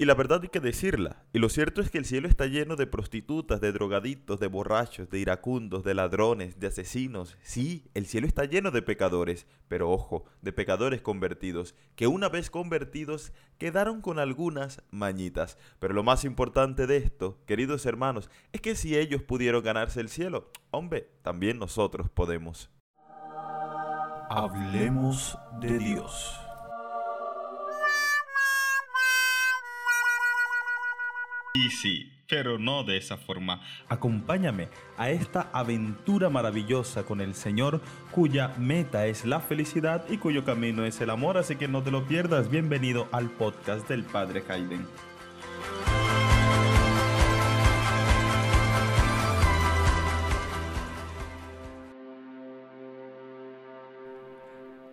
Y 0.00 0.06
la 0.06 0.14
verdad 0.14 0.40
hay 0.42 0.48
que 0.48 0.60
decirla. 0.60 1.26
Y 1.34 1.40
lo 1.40 1.50
cierto 1.50 1.82
es 1.82 1.90
que 1.90 1.98
el 1.98 2.06
cielo 2.06 2.26
está 2.26 2.46
lleno 2.46 2.74
de 2.74 2.86
prostitutas, 2.86 3.60
de 3.60 3.70
drogaditos, 3.70 4.40
de 4.40 4.46
borrachos, 4.46 5.10
de 5.10 5.18
iracundos, 5.18 5.84
de 5.84 5.92
ladrones, 5.92 6.58
de 6.58 6.68
asesinos. 6.68 7.36
Sí, 7.42 7.84
el 7.92 8.06
cielo 8.06 8.26
está 8.26 8.46
lleno 8.46 8.70
de 8.70 8.80
pecadores. 8.80 9.46
Pero 9.68 9.90
ojo, 9.90 10.24
de 10.40 10.54
pecadores 10.54 11.02
convertidos, 11.02 11.74
que 11.96 12.06
una 12.06 12.30
vez 12.30 12.48
convertidos 12.48 13.34
quedaron 13.58 14.00
con 14.00 14.18
algunas 14.18 14.82
mañitas. 14.90 15.58
Pero 15.80 15.92
lo 15.92 16.02
más 16.02 16.24
importante 16.24 16.86
de 16.86 16.96
esto, 16.96 17.38
queridos 17.44 17.84
hermanos, 17.84 18.30
es 18.52 18.62
que 18.62 18.76
si 18.76 18.96
ellos 18.96 19.20
pudieron 19.20 19.62
ganarse 19.62 20.00
el 20.00 20.08
cielo, 20.08 20.50
hombre, 20.70 21.10
también 21.20 21.58
nosotros 21.58 22.08
podemos. 22.08 22.70
Hablemos 24.30 25.36
de 25.60 25.78
Dios. 25.78 26.49
Y 31.52 31.70
sí, 31.70 32.12
pero 32.28 32.60
no 32.60 32.84
de 32.84 32.96
esa 32.96 33.16
forma. 33.16 33.60
Acompáñame 33.88 34.68
a 34.96 35.10
esta 35.10 35.50
aventura 35.52 36.30
maravillosa 36.30 37.02
con 37.02 37.20
el 37.20 37.34
Señor, 37.34 37.80
cuya 38.12 38.54
meta 38.56 39.06
es 39.06 39.24
la 39.24 39.40
felicidad 39.40 40.04
y 40.08 40.18
cuyo 40.18 40.44
camino 40.44 40.84
es 40.84 41.00
el 41.00 41.10
amor, 41.10 41.38
así 41.38 41.56
que 41.56 41.66
no 41.66 41.82
te 41.82 41.90
lo 41.90 42.06
pierdas. 42.06 42.50
Bienvenido 42.50 43.08
al 43.10 43.30
podcast 43.30 43.88
del 43.88 44.04
Padre 44.04 44.44
Hayden. 44.48 44.86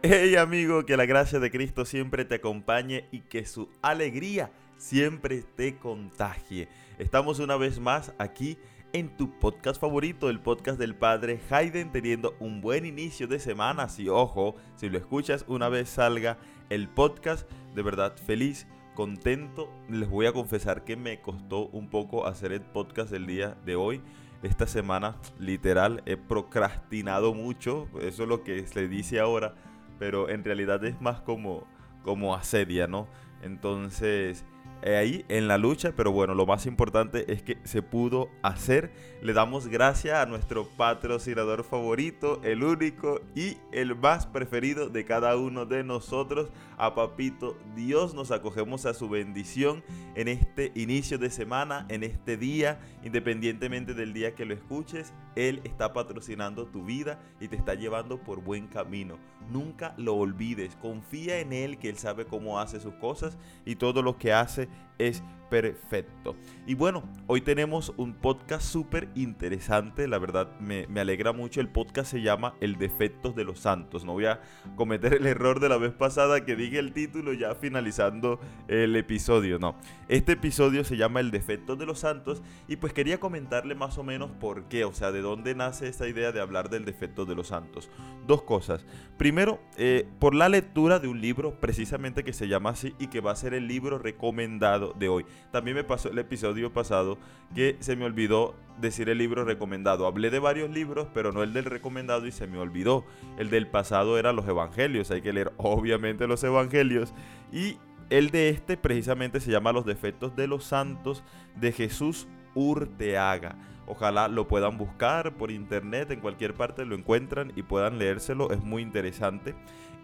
Hey 0.02 0.38
amigo, 0.38 0.86
que 0.86 0.98
la 0.98 1.06
gracia 1.06 1.40
de 1.40 1.52
Cristo 1.52 1.86
siempre 1.86 2.26
te 2.26 2.36
acompañe 2.36 3.10
y 3.12 3.22
que 3.22 3.46
su 3.46 3.70
alegría 3.82 4.52
siempre 4.78 5.44
te 5.56 5.78
contagie. 5.78 6.68
Estamos 6.98 7.40
una 7.40 7.58
vez 7.58 7.80
más 7.80 8.14
aquí 8.18 8.58
en 8.94 9.16
tu 9.18 9.38
podcast 9.38 9.80
favorito, 9.80 10.30
el 10.30 10.40
podcast 10.40 10.80
del 10.80 10.96
padre 10.96 11.40
Hayden, 11.50 11.92
teniendo 11.92 12.36
un 12.40 12.62
buen 12.62 12.86
inicio 12.86 13.28
de 13.28 13.40
semana. 13.40 13.90
Si 13.90 14.08
ojo, 14.10 14.56
si 14.76 14.90
lo 14.90 14.98
escuchas 14.98 15.46
una 15.48 15.70
vez 15.70 15.90
salga 15.90 16.38
el 16.70 16.88
podcast, 16.88 17.50
de 17.76 17.82
verdad 17.82 18.16
feliz, 18.16 18.68
contento. 18.96 19.70
Les 19.90 20.10
voy 20.10 20.26
a 20.26 20.34
confesar 20.34 20.84
que 20.84 20.96
me 20.96 21.22
costó 21.22 21.68
un 21.68 21.90
poco 21.90 22.26
hacer 22.26 22.52
el 22.52 22.62
podcast 22.62 23.12
el 23.14 23.28
día 23.28 23.58
de 23.66 23.76
hoy. 23.76 24.02
Esta 24.44 24.68
semana, 24.68 25.18
literal, 25.40 26.04
he 26.06 26.16
procrastinado 26.16 27.34
mucho. 27.34 27.88
Eso 28.02 28.24
es 28.24 28.30
lo 28.30 28.44
que 28.44 28.66
se 28.68 28.88
dice 28.88 29.20
ahora. 29.20 29.56
Pero 30.00 30.30
en 30.30 30.44
realidad 30.44 30.84
es 30.86 31.02
más 31.02 31.22
como, 31.22 31.68
como 32.04 32.36
asedia, 32.36 32.88
¿no? 32.88 33.08
Entonces 33.42 34.46
ahí 34.84 35.26
en 35.28 35.48
la 35.48 35.58
lucha, 35.58 35.94
pero 35.96 36.12
bueno, 36.12 36.34
lo 36.36 36.46
más 36.46 36.66
importante 36.66 37.32
es 37.32 37.42
que 37.42 37.58
se 37.64 37.82
pudo 37.82 38.30
hacer. 38.42 38.92
Le 39.22 39.34
damos 39.34 39.68
gracias 39.68 40.18
a 40.18 40.26
nuestro 40.26 40.68
patrocinador 40.78 41.64
favorito, 41.64 42.40
el 42.44 42.64
único 42.64 43.22
y 43.36 43.58
el 43.72 43.96
más 43.96 44.28
preferido 44.28 44.90
de 44.90 45.06
cada 45.06 45.36
uno 45.38 45.66
de 45.66 45.84
nosotros, 45.84 46.52
a 46.78 46.94
Papito 46.94 47.58
Dios. 47.76 48.14
Nos 48.14 48.32
acogemos 48.32 48.86
a 48.86 48.94
su 48.94 49.10
bendición 49.10 49.84
en 50.16 50.28
este 50.28 50.72
inicio 50.76 51.18
de 51.18 51.30
semana, 51.30 51.86
en 51.90 52.04
este 52.04 52.38
día, 52.38 52.80
independientemente 53.04 53.94
del 53.94 54.14
día 54.14 54.36
que 54.36 54.46
lo 54.46 54.54
escuches. 54.54 55.14
Él 55.36 55.62
está 55.64 55.94
patrocinando 55.94 56.66
tu 56.66 56.84
vida 56.84 57.20
y 57.40 57.48
te 57.48 57.56
está 57.56 57.74
llevando 57.74 58.20
por 58.20 58.42
buen 58.42 58.68
camino. 58.68 59.18
Nunca 59.52 59.94
lo 59.98 60.16
olvides, 60.16 60.76
confía 60.76 61.40
en 61.40 61.54
Él 61.54 61.78
que 61.78 61.90
Él 61.90 61.98
sabe 61.98 62.26
cómo 62.26 62.60
hace 62.60 62.80
sus 62.80 62.94
cosas 62.96 63.38
y 63.66 63.76
todo 63.76 64.02
lo 64.02 64.18
que 64.18 64.34
hace 64.34 64.67
es 64.98 65.24
perfecto. 65.50 66.36
Y 66.66 66.76
bueno, 66.76 67.04
hoy 67.28 67.42
tenemos 67.42 67.94
un 67.98 68.14
podcast 68.14 68.66
súper 68.66 69.10
interesante, 69.16 70.08
la 70.08 70.20
verdad 70.20 70.60
me, 70.60 70.86
alegra 71.00 71.32
mucho. 71.32 71.62
El 71.62 71.70
podcast 71.70 72.12
se 72.12 72.22
llama 72.22 72.56
El 72.60 72.78
Defectos 72.78 73.36
de 73.36 73.44
los 73.44 73.60
Santos. 73.60 74.06
No 74.06 74.14
voy 74.14 74.26
a 74.26 74.42
cometer 74.76 75.14
el 75.14 75.26
error 75.26 75.60
de 75.60 75.70
la 75.70 75.78
vez 75.78 75.94
pasada 75.94 76.44
que 76.44 76.56
dije 76.56 76.80
el 76.80 76.94
título 76.94 77.34
ya 77.34 77.56
finalizando 77.56 78.40
el 78.68 78.96
episodio, 78.96 79.60
no. 79.60 79.76
Este 80.10 80.34
episodio 80.34 80.84
se 80.84 80.98
llama 80.98 81.20
El 81.20 81.32
Defectos 81.32 81.78
de 81.78 81.86
los 81.86 82.00
Santos 82.00 82.42
y 82.68 82.76
pues 82.78 82.94
quería 82.94 83.20
comentarle 83.20 83.76
más 83.76 83.98
o 83.98 84.04
menos 84.04 84.32
por 84.32 84.66
qué, 84.66 84.84
o 84.86 84.94
sea, 84.94 85.12
de 85.12 85.22
dónde 85.22 85.56
nace 85.56 85.88
esta 85.88 86.08
idea 86.08 86.32
de 86.32 86.42
hablar 86.42 86.70
del 86.70 86.86
defecto 86.86 87.26
de 87.26 87.36
los 87.36 87.48
santos. 87.48 87.90
Dos 88.26 88.44
cosas. 88.44 88.86
Primero, 89.18 89.60
eh, 89.78 90.08
por 90.20 90.36
la 90.36 90.50
lectura 90.50 91.00
de 91.00 91.08
un 91.08 91.22
libro 91.22 91.60
precisamente 91.60 92.24
que 92.24 92.34
se 92.34 92.48
llama 92.48 92.72
así 92.72 92.94
y 93.00 93.08
que 93.08 93.22
va 93.22 93.32
a 93.32 93.36
ser 93.36 93.54
el 93.54 93.68
libro 93.68 93.98
recomendado 93.98 94.94
de 94.98 95.10
hoy. 95.10 95.26
También 95.52 95.76
me 95.76 95.84
pasó 95.84 96.10
el 96.10 96.20
episodio 96.20 96.72
pasado 96.74 97.18
que 97.56 97.78
se 97.80 97.96
me 97.96 98.06
olvidó 98.06 98.56
decir 98.80 99.10
el 99.10 99.18
libro 99.18 99.46
recomendado. 99.46 100.06
Hablé 100.06 100.30
de 100.30 100.40
varios 100.40 100.70
libros, 100.70 101.08
pero 101.14 101.32
no 101.32 101.44
el 101.44 101.54
del 101.54 101.66
recomendado 101.66 102.26
y 102.28 102.32
se 102.32 102.48
me 102.48 102.58
olvidó. 102.58 103.06
El 103.38 103.50
del 103.50 103.68
pasado 103.68 104.18
era 104.18 104.34
los 104.34 104.48
evangelios. 104.48 105.12
Hay 105.12 105.22
que 105.22 105.34
leer 105.34 105.54
obviamente 105.58 106.28
los 106.28 106.44
evangelios. 106.44 107.14
Y 107.52 107.78
el 108.10 108.32
de 108.32 108.50
este 108.50 108.78
precisamente 108.78 109.40
se 109.40 109.52
llama 109.52 109.72
Los 109.72 109.86
defectos 109.86 110.36
de 110.36 110.48
los 110.48 110.64
santos 110.64 111.24
de 111.56 111.72
Jesús 111.72 112.28
Urteaga. 112.56 113.58
Ojalá 113.86 114.28
lo 114.28 114.48
puedan 114.48 114.78
buscar 114.78 115.36
por 115.36 115.50
internet, 115.50 116.12
en 116.12 116.20
cualquier 116.20 116.54
parte 116.54 116.86
lo 116.86 116.96
encuentran 116.96 117.54
y 117.56 117.64
puedan 117.64 117.98
leérselo, 117.98 118.52
es 118.52 118.62
muy 118.62 118.82
interesante 118.82 119.56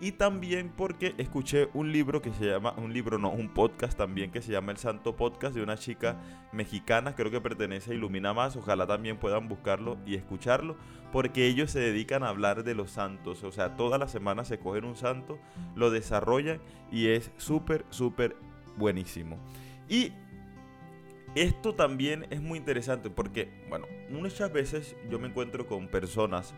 y 0.03 0.11
también 0.11 0.69
porque 0.75 1.15
escuché 1.17 1.69
un 1.73 1.93
libro 1.93 2.21
que 2.21 2.33
se 2.33 2.47
llama, 2.47 2.73
un 2.75 2.91
libro 2.91 3.17
no, 3.17 3.29
un 3.29 3.47
podcast 3.47 3.97
también 3.97 4.31
que 4.31 4.41
se 4.41 4.51
llama 4.51 4.73
El 4.73 4.77
Santo 4.77 5.15
Podcast 5.15 5.55
de 5.55 5.63
una 5.63 5.77
chica 5.77 6.17
mexicana, 6.51 7.15
creo 7.15 7.31
que 7.31 7.39
pertenece 7.39 7.91
a 7.91 7.93
Ilumina 7.93 8.33
Más, 8.33 8.57
ojalá 8.57 8.85
también 8.85 9.15
puedan 9.15 9.47
buscarlo 9.47 9.97
y 10.05 10.15
escucharlo, 10.15 10.75
porque 11.13 11.47
ellos 11.47 11.71
se 11.71 11.79
dedican 11.79 12.21
a 12.21 12.27
hablar 12.27 12.65
de 12.65 12.75
los 12.75 12.91
santos, 12.91 13.45
o 13.45 13.51
sea, 13.53 13.77
toda 13.77 13.97
la 13.97 14.09
semana 14.09 14.43
se 14.43 14.59
cogen 14.59 14.83
un 14.83 14.97
santo, 14.97 15.39
lo 15.73 15.89
desarrollan 15.89 16.59
y 16.91 17.07
es 17.07 17.31
súper, 17.37 17.85
súper 17.89 18.35
buenísimo. 18.75 19.37
Y 19.87 20.11
esto 21.35 21.73
también 21.73 22.27
es 22.29 22.41
muy 22.41 22.59
interesante 22.59 23.09
porque, 23.09 23.49
bueno, 23.69 23.87
muchas 24.09 24.51
veces 24.51 24.95
yo 25.09 25.19
me 25.19 25.27
encuentro 25.27 25.65
con 25.67 25.87
personas 25.87 26.53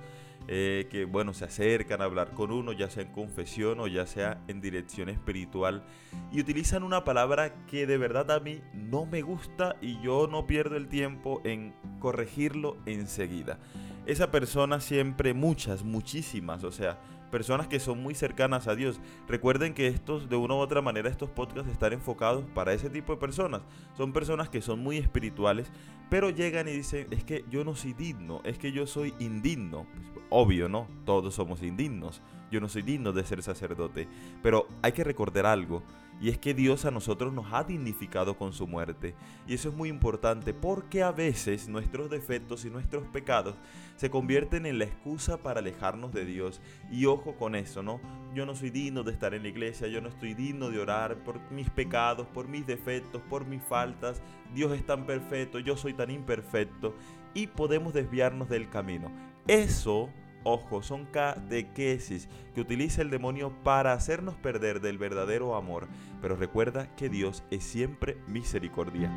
eh, 0.48 0.88
que, 0.92 1.06
bueno, 1.06 1.34
se 1.34 1.46
acercan 1.46 2.02
a 2.02 2.06
hablar 2.06 2.32
con 2.34 2.52
uno, 2.52 2.72
ya 2.72 2.90
sea 2.90 3.04
en 3.04 3.12
confesión 3.12 3.80
o 3.80 3.88
ya 3.88 4.06
sea 4.06 4.44
en 4.48 4.62
dirección 4.62 5.10
espiritual, 5.10 5.84
y 6.32 6.40
utilizan 6.40 6.84
una 6.84 7.04
palabra 7.04 7.66
que 7.66 7.88
de 7.88 7.98
verdad 7.98 8.30
a 8.32 8.40
mí 8.40 8.62
no 8.74 9.06
me 9.08 9.24
gusta 9.24 9.76
y 9.82 10.00
yo 10.02 10.28
no 10.28 10.46
pierdo 10.46 10.76
el 10.76 10.88
tiempo 10.88 11.42
en 11.46 11.74
corregirlo 12.00 12.78
enseguida. 12.86 13.58
Esa 14.06 14.30
persona 14.30 14.82
siempre, 14.82 15.34
muchas, 15.34 15.84
muchísimas, 15.84 16.64
o 16.64 16.72
sea, 16.72 17.00
personas 17.36 17.68
que 17.68 17.82
son 17.82 18.02
muy 18.02 18.16
cercanas 18.16 18.66
a 18.70 18.76
Dios. 18.76 19.02
Recuerden 19.28 19.74
que 19.74 19.88
estos, 19.88 20.30
de 20.30 20.38
una 20.38 20.54
u 20.54 20.60
otra 20.60 20.82
manera, 20.82 21.10
estos 21.10 21.30
podcasts 21.30 21.70
están 21.70 21.92
enfocados 21.92 22.46
para 22.54 22.72
ese 22.72 22.90
tipo 22.90 23.12
de 23.12 23.20
personas. 23.20 23.62
Son 23.98 24.14
personas 24.14 24.48
que 24.48 24.62
son 24.62 24.80
muy 24.80 24.96
espirituales, 24.96 25.70
pero 26.10 26.30
llegan 26.30 26.70
y 26.70 26.72
dicen, 26.72 27.08
es 27.12 27.26
que 27.26 27.44
yo 27.52 27.66
no 27.66 27.76
soy 27.76 27.92
digno, 27.92 28.40
es 28.46 28.58
que 28.58 28.72
yo 28.72 28.88
soy 28.88 29.14
indigno. 29.20 29.86
Pues, 30.14 30.26
obvio, 30.30 30.70
¿no? 30.70 30.88
Todos 31.04 31.36
somos 31.36 31.62
indignos. 31.62 32.22
Yo 32.52 32.62
no 32.62 32.70
soy 32.70 32.84
digno 32.84 33.12
de 33.12 33.26
ser 33.26 33.44
sacerdote. 33.44 34.08
Pero 34.42 34.70
hay 34.82 34.94
que 34.94 35.04
recordar 35.04 35.46
algo. 35.46 35.84
Y 36.22 36.30
es 36.30 36.38
que 36.38 36.54
Dios 36.54 36.86
a 36.86 36.92
nosotros 36.92 37.34
nos 37.34 37.52
ha 37.52 37.64
dignificado 37.64 38.38
con 38.38 38.54
su 38.54 38.68
muerte. 38.68 39.16
Y 39.48 39.54
eso 39.54 39.70
es 39.70 39.76
muy 39.76 39.90
importante 39.90 40.54
porque 40.54 41.04
a 41.04 41.12
veces 41.12 41.68
nuestros 41.68 42.10
defectos 42.10 42.64
y 42.66 42.70
nuestros 42.70 43.06
pecados 43.08 43.56
se 43.98 44.10
convierten 44.10 44.66
en 44.66 44.80
la 44.80 44.86
excusa 44.86 45.38
para 45.38 45.60
alejarnos 45.60 46.14
de 46.14 46.26
Dios. 46.26 46.62
Y 46.90 47.06
ojo 47.06 47.36
con 47.36 47.56
eso, 47.56 47.84
¿no? 47.84 48.00
Yo 48.34 48.46
no 48.46 48.56
soy 48.56 48.70
digno 48.70 49.04
de 49.04 49.12
estar 49.12 49.34
en 49.34 49.44
la 49.44 49.50
iglesia, 49.50 49.88
yo 49.88 50.02
no 50.02 50.10
estoy 50.10 50.34
digno 50.34 50.70
de 50.70 50.80
orar 50.80 51.24
por 51.24 51.40
mis 51.52 51.70
pecados, 51.70 52.28
por 52.28 52.48
mis 52.48 52.66
defectos, 52.66 53.22
por 53.30 53.46
mis 53.46 53.64
faltas. 53.64 54.22
Dios 54.54 54.72
es 54.74 54.86
tan 54.86 55.06
perfecto, 55.06 55.60
yo 55.60 55.76
soy 55.76 55.94
tan 55.94 56.12
imperfecto. 56.12 56.96
Y 57.34 57.48
podemos 57.48 57.94
desviarnos 57.94 58.48
del 58.48 58.70
camino. 58.70 59.12
Eso 59.48 60.10
Ojo, 60.48 60.84
son 60.84 61.06
catequesis 61.06 62.30
que 62.54 62.62
utiliza 62.62 63.02
el 63.02 63.10
demonio 63.10 63.52
para 63.64 63.94
hacernos 63.94 64.36
perder 64.36 64.80
del 64.80 65.00
verdadero 65.00 65.56
amor. 65.56 65.88
Pero 66.22 66.36
recuerda 66.36 66.96
que 66.96 67.10
Dios 67.10 67.44
es 67.50 67.64
siempre 67.64 68.18
misericordia. 68.28 69.12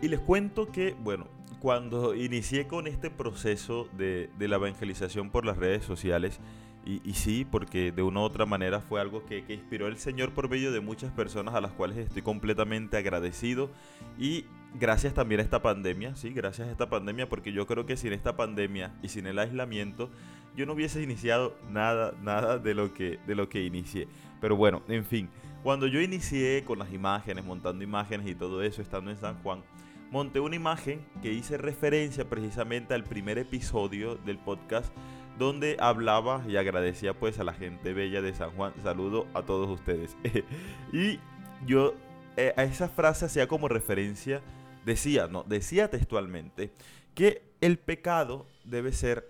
Y 0.00 0.06
les 0.06 0.20
cuento 0.20 0.70
que, 0.70 0.94
bueno, 1.02 1.26
cuando 1.58 2.14
inicié 2.14 2.68
con 2.68 2.86
este 2.86 3.10
proceso 3.10 3.88
de, 3.96 4.30
de 4.38 4.46
la 4.46 4.56
evangelización 4.56 5.30
por 5.30 5.44
las 5.44 5.56
redes 5.56 5.84
sociales, 5.84 6.38
y, 6.84 7.14
sí, 7.14 7.46
porque 7.48 7.92
de 7.92 8.02
una 8.02 8.20
u 8.20 8.22
otra 8.24 8.44
manera 8.44 8.80
fue 8.80 9.00
algo 9.00 9.24
que, 9.24 9.44
que, 9.44 9.54
inspiró 9.54 9.86
el 9.86 9.98
Señor 9.98 10.32
por 10.32 10.48
medio 10.48 10.72
de 10.72 10.80
muchas 10.80 11.12
personas 11.12 11.54
a 11.54 11.60
las 11.60 11.70
cuales 11.70 11.96
estoy 11.96 12.22
completamente 12.22 12.96
agradecido. 12.96 13.70
Y 14.18 14.46
gracias 14.78 15.14
también 15.14 15.40
a 15.40 15.44
esta 15.44 15.62
pandemia, 15.62 16.16
sí, 16.16 16.30
gracias 16.30 16.68
a 16.68 16.70
esta 16.72 16.90
pandemia, 16.90 17.28
porque 17.28 17.52
yo 17.52 17.66
creo 17.66 17.86
que 17.86 17.96
sin 17.96 18.12
esta 18.12 18.36
pandemia 18.36 18.92
y 19.02 19.08
sin 19.08 19.26
el 19.26 19.38
aislamiento, 19.38 20.10
yo 20.56 20.66
no 20.66 20.72
hubiese 20.72 21.02
iniciado 21.02 21.56
nada, 21.70 22.14
nada 22.22 22.58
de 22.58 22.74
lo 22.74 22.92
que, 22.92 23.18
de 23.26 23.34
lo 23.34 23.48
que 23.48 23.62
inicié. 23.62 24.08
Pero 24.40 24.56
bueno, 24.56 24.82
en 24.88 25.04
fin, 25.04 25.28
cuando 25.62 25.86
yo 25.86 26.00
inicié 26.00 26.64
con 26.64 26.80
las 26.80 26.92
imágenes, 26.92 27.44
montando 27.44 27.84
imágenes 27.84 28.26
y 28.26 28.34
todo 28.34 28.62
eso, 28.62 28.82
estando 28.82 29.12
en 29.12 29.18
San 29.18 29.40
Juan, 29.42 29.62
monté 30.10 30.40
una 30.40 30.56
imagen 30.56 31.00
que 31.22 31.32
hice 31.32 31.56
referencia 31.56 32.28
precisamente 32.28 32.92
al 32.92 33.04
primer 33.04 33.38
episodio 33.38 34.16
del 34.16 34.38
podcast 34.38 34.92
donde 35.38 35.76
hablaba 35.80 36.42
y 36.46 36.56
agradecía 36.56 37.14
pues 37.14 37.38
a 37.38 37.44
la 37.44 37.52
gente 37.52 37.92
bella 37.92 38.22
de 38.22 38.34
San 38.34 38.50
Juan. 38.52 38.72
Saludo 38.82 39.26
a 39.34 39.42
todos 39.42 39.68
ustedes. 39.68 40.16
y 40.92 41.18
yo 41.66 41.94
eh, 42.36 42.54
a 42.56 42.64
esa 42.64 42.88
frase 42.88 43.26
hacía 43.26 43.46
como 43.46 43.68
referencia, 43.68 44.40
decía, 44.84 45.26
no, 45.26 45.42
decía 45.44 45.90
textualmente 45.90 46.70
que 47.14 47.42
el 47.60 47.78
pecado 47.78 48.46
debe 48.64 48.92
ser 48.92 49.28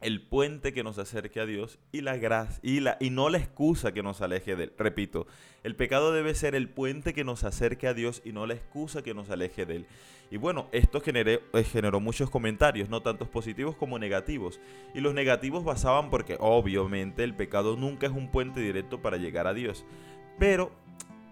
el 0.00 0.22
puente 0.22 0.72
que 0.72 0.84
nos 0.84 0.98
acerque 0.98 1.40
a 1.40 1.46
Dios 1.46 1.78
y 1.92 2.02
la 2.02 2.16
gracia 2.16 2.60
y 2.62 2.80
la 2.80 2.96
y 3.00 3.10
no 3.10 3.28
la 3.28 3.38
excusa 3.38 3.92
que 3.92 4.02
nos 4.02 4.20
aleje 4.20 4.56
de 4.56 4.64
él. 4.64 4.72
Repito, 4.78 5.26
el 5.64 5.74
pecado 5.74 6.12
debe 6.12 6.34
ser 6.34 6.54
el 6.54 6.68
puente 6.68 7.14
que 7.14 7.24
nos 7.24 7.44
acerque 7.44 7.88
a 7.88 7.94
Dios 7.94 8.22
y 8.24 8.32
no 8.32 8.46
la 8.46 8.54
excusa 8.54 9.02
que 9.02 9.14
nos 9.14 9.30
aleje 9.30 9.66
de 9.66 9.76
él. 9.76 9.86
Y 10.30 10.36
bueno, 10.36 10.68
esto 10.72 11.02
eh, 11.04 11.64
generó 11.64 12.00
muchos 12.00 12.30
comentarios, 12.30 12.88
no 12.88 13.00
tantos 13.02 13.28
positivos 13.28 13.76
como 13.76 13.98
negativos. 13.98 14.60
Y 14.94 15.00
los 15.00 15.14
negativos 15.14 15.64
basaban 15.64 16.10
porque 16.10 16.36
obviamente 16.38 17.24
el 17.24 17.34
pecado 17.34 17.76
nunca 17.76 18.06
es 18.06 18.12
un 18.12 18.30
puente 18.30 18.60
directo 18.60 19.00
para 19.00 19.16
llegar 19.16 19.46
a 19.46 19.54
Dios. 19.54 19.86
Pero 20.38 20.70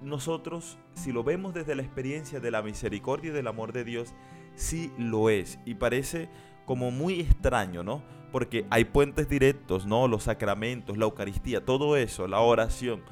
nosotros, 0.00 0.78
si 0.94 1.12
lo 1.12 1.24
vemos 1.24 1.52
desde 1.52 1.74
la 1.74 1.82
experiencia 1.82 2.40
de 2.40 2.50
la 2.50 2.62
misericordia 2.62 3.30
y 3.30 3.34
del 3.34 3.46
amor 3.46 3.72
de 3.72 3.84
Dios, 3.84 4.14
sí 4.54 4.90
lo 4.98 5.28
es. 5.28 5.58
Y 5.66 5.74
parece 5.74 6.28
como 6.64 6.90
muy 6.90 7.20
extraño, 7.20 7.82
¿no? 7.82 8.02
Porque 8.32 8.66
hay 8.70 8.84
puentes 8.84 9.28
directos, 9.28 9.86
¿no? 9.86 10.08
Los 10.08 10.24
sacramentos, 10.24 10.96
la 10.98 11.04
Eucaristía, 11.04 11.64
todo 11.64 11.96
eso, 11.96 12.26
la 12.26 12.40
oración. 12.40 13.02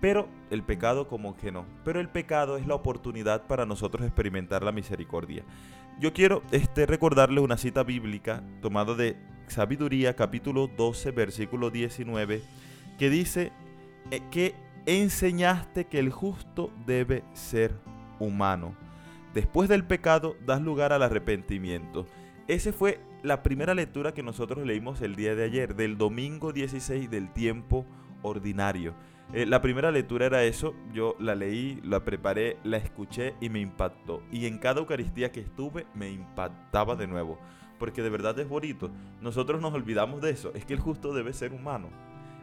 Pero 0.00 0.28
el 0.50 0.62
pecado 0.62 1.08
como 1.08 1.36
que 1.36 1.50
no. 1.50 1.64
Pero 1.84 2.00
el 2.00 2.08
pecado 2.08 2.56
es 2.56 2.66
la 2.66 2.74
oportunidad 2.74 3.46
para 3.46 3.66
nosotros 3.66 4.06
experimentar 4.06 4.62
la 4.62 4.72
misericordia. 4.72 5.42
Yo 5.98 6.12
quiero 6.12 6.42
este, 6.52 6.86
recordarle 6.86 7.40
una 7.40 7.56
cita 7.56 7.82
bíblica 7.82 8.44
tomada 8.62 8.94
de 8.94 9.16
Sabiduría 9.48 10.14
capítulo 10.14 10.68
12 10.68 11.10
versículo 11.10 11.70
19 11.70 12.42
que 12.98 13.10
dice 13.10 13.50
eh, 14.10 14.20
que 14.30 14.54
enseñaste 14.86 15.86
que 15.86 15.98
el 15.98 16.10
justo 16.10 16.70
debe 16.86 17.24
ser 17.32 17.74
humano. 18.20 18.74
Después 19.34 19.68
del 19.68 19.84
pecado 19.84 20.36
das 20.46 20.62
lugar 20.62 20.92
al 20.92 21.02
arrepentimiento. 21.02 22.06
Esa 22.46 22.72
fue 22.72 23.00
la 23.22 23.42
primera 23.42 23.74
lectura 23.74 24.14
que 24.14 24.22
nosotros 24.22 24.64
leímos 24.64 25.00
el 25.02 25.16
día 25.16 25.34
de 25.34 25.44
ayer, 25.44 25.74
del 25.74 25.98
domingo 25.98 26.52
16 26.52 27.10
del 27.10 27.32
tiempo 27.32 27.84
ordinario. 28.22 28.94
Eh, 29.32 29.44
la 29.44 29.60
primera 29.60 29.90
lectura 29.90 30.26
era 30.26 30.44
eso, 30.44 30.74
yo 30.92 31.14
la 31.18 31.34
leí, 31.34 31.80
la 31.84 32.04
preparé, 32.04 32.56
la 32.64 32.78
escuché 32.78 33.34
y 33.40 33.48
me 33.48 33.60
impactó. 33.60 34.22
Y 34.32 34.46
en 34.46 34.58
cada 34.58 34.80
Eucaristía 34.80 35.32
que 35.32 35.40
estuve 35.40 35.86
me 35.94 36.10
impactaba 36.10 36.96
de 36.96 37.06
nuevo, 37.06 37.38
porque 37.78 38.02
de 38.02 38.10
verdad 38.10 38.38
es 38.38 38.48
bonito. 38.48 38.90
Nosotros 39.20 39.60
nos 39.60 39.74
olvidamos 39.74 40.22
de 40.22 40.30
eso, 40.30 40.52
es 40.54 40.64
que 40.64 40.74
el 40.74 40.80
justo 40.80 41.12
debe 41.12 41.32
ser 41.32 41.52
humano 41.52 41.90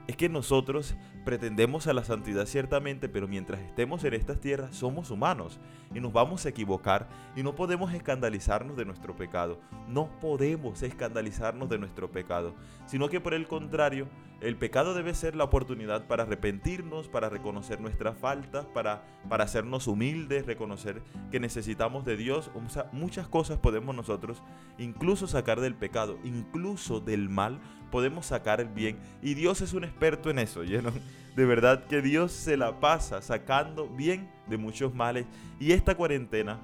es 0.08 0.18
que 0.18 0.30
nosotros 0.30 0.96
pretendemos 1.24 1.88
a 1.88 1.94
la 1.94 2.04
santidad 2.04 2.46
ciertamente, 2.46 3.10
pero 3.10 3.28
mientras 3.28 3.60
estemos 3.62 4.04
en 4.04 4.14
estas 4.14 4.40
tierras 4.40 4.76
somos 4.76 5.10
humanos 5.10 5.60
y 5.94 6.00
nos 6.00 6.14
vamos 6.14 6.46
a 6.46 6.50
equivocar 6.50 7.08
y 7.36 7.42
no 7.42 7.56
podemos 7.56 7.94
escandalizarnos 7.94 8.78
de 8.78 8.86
nuestro 8.86 9.16
pecado. 9.16 9.60
No 9.88 10.10
podemos 10.20 10.84
escandalizarnos 10.84 11.70
de 11.70 11.80
nuestro 11.80 12.12
pecado, 12.12 12.54
sino 12.86 13.10
que 13.10 13.20
por 13.20 13.34
el 13.34 13.48
contrario, 13.48 14.08
el 14.42 14.58
pecado 14.58 14.94
debe 14.94 15.16
ser 15.16 15.36
la 15.36 15.46
oportunidad 15.46 16.06
para 16.08 16.24
arrepentirnos, 16.24 17.08
para 17.08 17.30
reconocer 17.30 17.82
nuestras 17.82 18.18
faltas, 18.18 18.66
para, 18.66 19.04
para 19.28 19.46
hacernos 19.46 19.88
humildes, 19.88 20.46
reconocer 20.46 21.02
que 21.32 21.40
necesitamos 21.40 22.06
de 22.06 22.18
Dios. 22.18 22.52
muchas 22.92 23.28
cosas 23.28 23.58
podemos 23.58 23.96
nosotros 23.96 24.44
incluso 24.78 25.28
sacar 25.28 25.62
del 25.62 25.74
pecado, 25.74 26.20
incluso 26.24 27.00
del 27.00 27.30
mal, 27.30 27.60
podemos 27.96 28.26
sacar 28.26 28.60
el 28.60 28.68
bien. 28.68 28.98
Y 29.22 29.36
Dios 29.36 29.62
es 29.62 29.72
un 29.72 29.86
experto 29.86 30.30
en 30.30 30.40
eso, 30.40 30.66
lleno. 30.66 30.92
De 31.34 31.46
verdad 31.46 31.86
que 31.86 32.02
Dios 32.02 32.34
se 32.34 32.58
la 32.58 32.82
pasa 32.82 33.22
sacando 33.22 33.88
bien 33.88 34.30
de 34.48 34.58
muchos 34.58 34.94
males. 34.94 35.26
Y 35.62 35.72
esta 35.72 35.96
cuarentena 35.96 36.60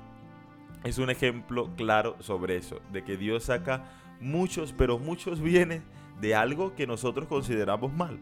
es 0.83 0.98
un 0.98 1.10
ejemplo 1.10 1.69
claro 1.78 2.18
sobre 2.19 2.57
eso, 2.57 2.81
de 2.92 3.06
que 3.06 3.16
Dios 3.16 3.45
saca 3.45 3.86
muchos, 4.19 4.74
pero 4.78 5.00
muchos 5.00 5.39
bienes 5.39 5.83
de 6.19 6.36
algo 6.36 6.75
que 6.75 6.86
nosotros 6.86 7.30
consideramos 7.30 7.94
mal, 7.94 8.19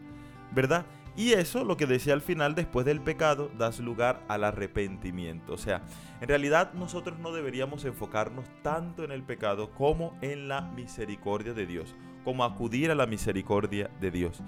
¿verdad? 0.52 0.86
Y 1.16 1.32
eso, 1.32 1.64
lo 1.64 1.76
que 1.76 1.86
decía 1.86 2.14
al 2.14 2.20
final, 2.20 2.54
después 2.54 2.86
del 2.86 3.00
pecado, 3.00 3.50
das 3.58 3.80
lugar 3.80 4.22
al 4.28 4.44
arrepentimiento. 4.44 5.52
O 5.52 5.58
sea, 5.58 5.82
en 6.20 6.28
realidad 6.28 6.72
nosotros 6.74 7.18
no 7.18 7.32
deberíamos 7.32 7.84
enfocarnos 7.84 8.46
tanto 8.62 9.04
en 9.04 9.10
el 9.10 9.22
pecado 9.22 9.70
como 9.70 10.16
en 10.22 10.48
la 10.48 10.62
misericordia 10.62 11.52
de 11.52 11.66
Dios, 11.66 11.94
como 12.24 12.44
acudir 12.44 12.90
a 12.90 12.94
la 12.94 13.06
misericordia 13.06 13.90
de 14.00 14.10
Dios. 14.10 14.42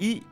Y 0.00 0.24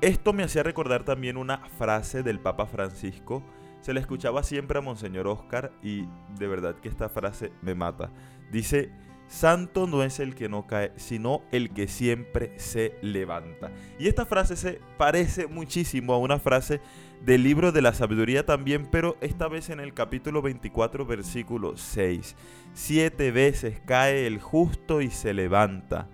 esto 0.00 0.32
me 0.32 0.44
hacía 0.44 0.62
recordar 0.62 1.04
también 1.04 1.36
una 1.36 1.58
frase 1.78 2.22
del 2.22 2.38
Papa 2.38 2.66
Francisco. 2.66 3.42
Se 3.80 3.92
la 3.92 4.00
escuchaba 4.00 4.42
siempre 4.42 4.78
a 4.78 4.82
Monseñor 4.82 5.26
Oscar 5.26 5.72
y 5.82 6.04
de 6.38 6.46
verdad 6.46 6.76
que 6.76 6.88
esta 6.88 7.08
frase 7.08 7.52
me 7.62 7.74
mata. 7.74 8.10
Dice, 8.52 8.92
Santo 9.28 9.86
no 9.86 10.02
es 10.02 10.20
el 10.20 10.34
que 10.34 10.48
no 10.48 10.66
cae, 10.66 10.92
sino 10.96 11.42
el 11.52 11.70
que 11.70 11.86
siempre 11.86 12.52
se 12.56 12.94
levanta. 13.02 13.70
Y 13.98 14.08
esta 14.08 14.24
frase 14.26 14.56
se 14.56 14.80
parece 14.96 15.46
muchísimo 15.46 16.14
a 16.14 16.18
una 16.18 16.38
frase 16.38 16.80
del 17.24 17.42
libro 17.42 17.70
de 17.70 17.82
la 17.82 17.92
sabiduría 17.92 18.46
también, 18.46 18.88
pero 18.90 19.16
esta 19.20 19.46
vez 19.48 19.68
en 19.70 19.80
el 19.80 19.92
capítulo 19.92 20.40
24, 20.40 21.04
versículo 21.04 21.76
6. 21.76 22.36
Siete 22.72 23.30
veces 23.30 23.80
cae 23.84 24.26
el 24.26 24.40
justo 24.40 25.02
y 25.02 25.10
se 25.10 25.34
levanta, 25.34 26.08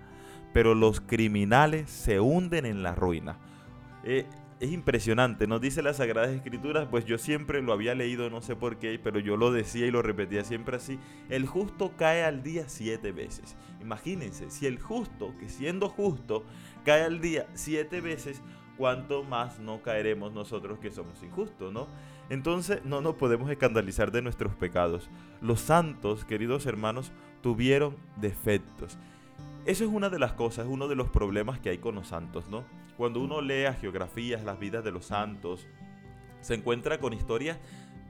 pero 0.53 0.75
los 0.75 0.99
criminales 0.99 1.89
se 1.89 2.19
hunden 2.19 2.65
en 2.65 2.83
la 2.83 2.95
ruina. 2.95 3.39
Eh, 4.03 4.25
es 4.59 4.71
impresionante, 4.71 5.47
nos 5.47 5.59
dice 5.59 5.81
las 5.81 5.97
Sagradas 5.97 6.29
Escrituras, 6.29 6.87
pues 6.89 7.05
yo 7.05 7.17
siempre 7.17 7.61
lo 7.61 7.73
había 7.73 7.93
leído, 7.93 8.29
no 8.29 8.41
sé 8.41 8.55
por 8.55 8.77
qué, 8.77 8.99
pero 9.03 9.19
yo 9.19 9.35
lo 9.35 9.51
decía 9.51 9.85
y 9.85 9.91
lo 9.91 10.01
repetía 10.01 10.43
siempre 10.45 10.77
así, 10.77 10.97
el 11.29 11.45
justo 11.45 11.91
cae 11.97 12.23
al 12.23 12.41
día 12.41 12.69
siete 12.69 13.11
veces. 13.11 13.55
Imagínense, 13.81 14.49
si 14.49 14.65
el 14.65 14.79
justo, 14.79 15.33
que 15.39 15.49
siendo 15.49 15.89
justo, 15.89 16.45
cae 16.85 17.03
al 17.03 17.19
día 17.19 17.47
siete 17.53 17.99
veces, 17.99 18.41
¿cuánto 18.77 19.23
más 19.23 19.59
no 19.59 19.81
caeremos 19.81 20.31
nosotros 20.33 20.79
que 20.79 20.91
somos 20.91 21.21
injustos, 21.21 21.73
no? 21.73 21.87
Entonces 22.29 22.83
no 22.85 23.01
nos 23.01 23.15
podemos 23.15 23.51
escandalizar 23.51 24.11
de 24.11 24.21
nuestros 24.21 24.55
pecados. 24.55 25.09
Los 25.41 25.59
santos, 25.59 26.25
queridos 26.25 26.65
hermanos, 26.65 27.11
tuvieron 27.41 27.97
defectos. 28.15 28.97
Eso 29.65 29.83
es 29.83 29.89
una 29.89 30.09
de 30.09 30.19
las 30.19 30.33
cosas, 30.33 30.67
uno 30.69 30.87
de 30.87 30.95
los 30.95 31.09
problemas 31.09 31.59
que 31.59 31.69
hay 31.69 31.79
con 31.79 31.95
los 31.95 32.07
santos, 32.07 32.47
¿no? 32.49 32.63
Cuando 32.97 33.19
uno 33.19 33.41
lee 33.41 33.65
a 33.65 33.73
geografías, 33.73 34.43
las 34.43 34.59
vidas 34.59 34.83
de 34.83 34.91
los 34.91 35.05
santos, 35.05 35.67
se 36.41 36.53
encuentra 36.53 36.99
con 36.99 37.13
historias 37.13 37.57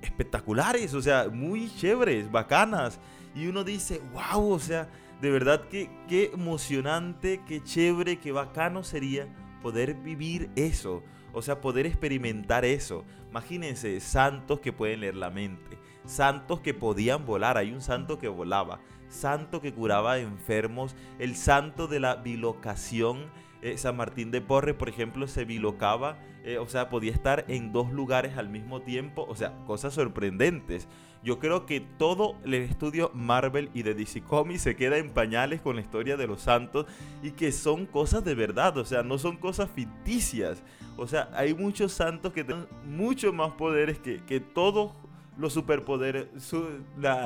espectaculares, 0.01 0.93
o 0.93 1.01
sea, 1.01 1.29
muy 1.31 1.73
chéveres, 1.75 2.29
bacanas. 2.29 2.99
Y 3.33 3.47
uno 3.47 3.63
dice, 3.63 4.01
wow, 4.13 4.51
o 4.51 4.59
sea, 4.59 4.89
de 5.21 5.31
verdad 5.31 5.67
que 5.69 5.89
qué 6.09 6.31
emocionante, 6.33 7.41
qué 7.47 7.63
chévere, 7.63 8.19
qué 8.19 8.33
bacano 8.33 8.83
sería 8.83 9.27
poder 9.61 9.95
vivir 9.95 10.49
eso. 10.55 11.03
O 11.31 11.41
sea, 11.41 11.59
poder 11.61 11.85
experimentar 11.85 12.65
eso. 12.65 13.03
Imagínense, 13.29 13.99
santos 13.99 14.59
que 14.59 14.71
pueden 14.71 15.01
leer 15.01 15.15
la 15.15 15.29
mente, 15.29 15.77
santos 16.05 16.61
que 16.61 16.73
podían 16.73 17.25
volar. 17.25 17.57
Hay 17.57 17.71
un 17.71 17.81
santo 17.81 18.19
que 18.19 18.27
volaba, 18.27 18.79
santo 19.15 19.61
que 19.61 19.73
curaba 19.73 20.19
enfermos, 20.19 20.95
el 21.17 21.35
santo 21.35 21.87
de 21.87 21.99
la 21.99 22.17
bilocación 22.17 23.25
eh, 23.65 23.79
San 23.79 23.97
Martín 23.97 24.29
de 24.29 24.41
Porres, 24.41 24.75
por 24.75 24.89
ejemplo, 24.89 25.27
se 25.27 25.43
bilocaba, 25.43 26.19
eh, 26.43 26.59
o 26.59 26.67
sea, 26.67 26.87
podía 26.87 27.11
estar 27.11 27.45
en 27.47 27.71
dos 27.71 27.91
lugares 27.91 28.37
al 28.37 28.47
mismo 28.47 28.83
tiempo, 28.83 29.25
o 29.27 29.35
sea, 29.35 29.57
cosas 29.65 29.95
sorprendentes. 29.95 30.87
Yo 31.23 31.39
creo 31.39 31.65
que 31.65 31.79
todo 31.79 32.35
el 32.43 32.53
estudio 32.53 33.09
Marvel 33.15 33.71
y 33.73 33.81
de 33.81 33.95
DC 33.95 34.21
Comics 34.21 34.61
se 34.61 34.75
queda 34.75 34.97
en 34.99 35.09
pañales 35.09 35.61
con 35.61 35.77
la 35.77 35.81
historia 35.81 36.15
de 36.15 36.27
los 36.27 36.41
santos 36.41 36.85
y 37.23 37.31
que 37.31 37.51
son 37.51 37.87
cosas 37.87 38.23
de 38.23 38.35
verdad, 38.35 38.77
o 38.77 38.85
sea, 38.85 39.01
no 39.01 39.17
son 39.17 39.35
cosas 39.37 39.67
ficticias. 39.71 40.61
O 40.95 41.07
sea, 41.07 41.31
hay 41.33 41.55
muchos 41.55 41.91
santos 41.91 42.33
que 42.33 42.43
tienen 42.43 42.67
mucho 42.85 43.33
más 43.33 43.53
poderes 43.53 43.97
que, 43.97 44.23
que 44.25 44.39
todos 44.39 44.91
los 45.39 45.53
superpoderes, 45.53 46.27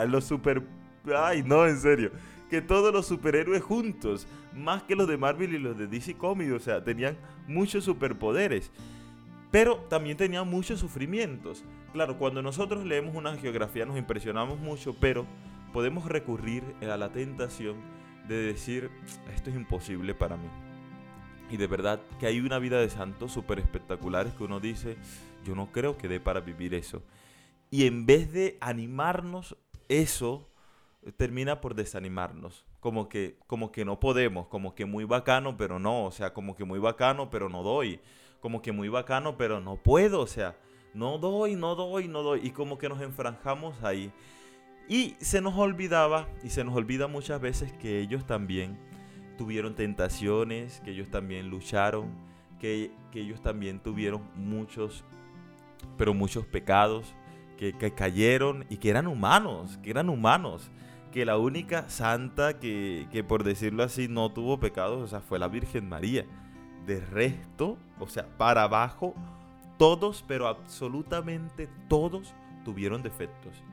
los 0.08 0.24
super... 0.24 0.64
Ay, 1.16 1.44
no, 1.44 1.66
en 1.66 1.80
serio 1.80 2.12
que 2.50 2.62
todos 2.62 2.92
los 2.92 3.06
superhéroes 3.06 3.62
juntos, 3.62 4.28
más 4.56 4.84
que 4.84 4.96
los 4.96 5.08
de 5.08 5.18
Marvel 5.18 5.54
y 5.54 5.60
los 5.60 5.78
de 5.78 5.88
DC 5.88 6.16
Comics, 6.16 6.52
o 6.52 6.60
sea, 6.60 6.84
tenían 6.84 7.16
muchos 7.48 7.84
superpoderes, 7.84 8.72
pero 9.52 9.78
también 9.90 10.18
tenían 10.18 10.50
muchos 10.50 10.80
sufrimientos. 10.80 11.64
Claro, 11.94 12.18
cuando 12.18 12.42
nosotros 12.42 12.86
leemos 12.86 13.16
una 13.16 13.36
geografía 13.38 13.86
nos 13.86 13.98
impresionamos 13.98 14.60
mucho, 14.60 14.96
pero 15.00 15.26
podemos 15.74 16.06
recurrir 16.06 16.64
a 16.82 16.98
la 16.98 17.12
tentación 17.12 17.76
de 18.28 18.36
decir, 18.36 18.90
esto 19.34 19.50
es 19.50 19.56
imposible 19.56 20.14
para 20.14 20.36
mí. 20.36 20.50
Y 21.52 21.58
de 21.58 21.68
verdad 21.68 22.00
que 22.20 22.28
hay 22.28 22.40
una 22.40 22.60
vida 22.60 22.80
de 22.80 22.90
santos 22.90 23.32
súper 23.32 23.60
espectaculares 23.60 24.34
que 24.34 24.44
uno 24.44 24.60
dice, 24.60 24.98
yo 25.46 25.56
no 25.56 25.72
creo 25.72 25.98
que 25.98 26.08
dé 26.08 26.20
para 26.20 26.42
vivir 26.42 26.74
eso. 26.74 27.02
Y 27.72 27.86
en 27.86 28.06
vez 28.06 28.32
de 28.32 28.58
animarnos, 28.62 29.56
eso 29.88 30.49
termina 31.18 31.62
por 31.62 31.76
desanimarnos. 31.76 32.66
Como 32.80 33.10
que, 33.10 33.38
como 33.48 33.72
que 33.72 33.86
no 33.86 34.00
podemos, 34.00 34.48
como 34.48 34.76
que 34.76 34.86
muy 34.86 35.04
bacano, 35.06 35.58
pero 35.58 35.80
no. 35.80 36.06
O 36.06 36.12
sea, 36.12 36.34
como 36.34 36.56
que 36.56 36.66
muy 36.66 36.80
bacano, 36.80 37.30
pero 37.30 37.50
no 37.50 37.64
doy. 37.64 38.00
Como 38.40 38.62
que 38.62 38.72
muy 38.72 38.90
bacano, 38.90 39.38
pero 39.38 39.60
no 39.60 39.78
puedo. 39.78 40.22
O 40.22 40.28
sea, 40.28 40.56
no 40.94 41.18
doy, 41.18 41.56
no 41.56 41.76
doy, 41.76 42.08
no 42.08 42.24
doy. 42.24 42.42
Y 42.44 42.52
como 42.52 42.78
que 42.78 42.90
nos 42.90 43.02
enfranjamos 43.02 43.84
ahí. 43.84 44.12
Y 44.88 45.16
se 45.20 45.40
nos 45.40 45.56
olvidaba, 45.56 46.28
y 46.44 46.50
se 46.50 46.64
nos 46.64 46.76
olvida 46.76 47.08
muchas 47.08 47.40
veces 47.40 47.72
que 47.74 48.00
ellos 48.00 48.26
también 48.26 48.80
tuvieron 49.38 49.76
tentaciones, 49.76 50.82
que 50.82 50.92
ellos 50.92 51.10
también 51.12 51.50
lucharon, 51.50 52.10
que, 52.60 52.92
ellos 53.14 53.42
también 53.42 53.80
tuvieron 53.80 54.24
muchos, 54.36 55.06
pero 55.96 56.14
muchos 56.14 56.46
pecados, 56.46 57.14
que, 57.56 57.74
que, 57.74 57.94
cayeron 57.94 58.66
y 58.70 58.78
que 58.78 58.90
eran 58.90 59.08
humanos, 59.08 59.78
que 59.84 59.92
eran 59.92 60.10
humanos. 60.10 60.72
Que 61.12 61.26
la 61.26 61.38
única 61.38 61.90
santa 61.90 62.60
que, 62.60 63.08
que, 63.12 63.24
por 63.24 63.44
decirlo 63.44 63.84
así, 63.84 64.08
no 64.08 64.32
tuvo 64.32 64.60
pecados, 64.60 65.02
o 65.02 65.08
sea, 65.08 65.22
fue 65.22 65.40
la 65.40 65.48
Virgen 65.48 65.90
María. 65.90 66.26
De 66.86 67.00
resto, 67.00 67.78
o 68.00 68.08
sea, 68.08 68.28
para 68.38 68.64
abajo, 68.64 69.14
todos, 69.78 70.24
pero 70.28 70.48
absolutamente 70.48 71.68
todos 71.88 72.34
tuvieron 72.64 73.02
defectos. 73.02 73.64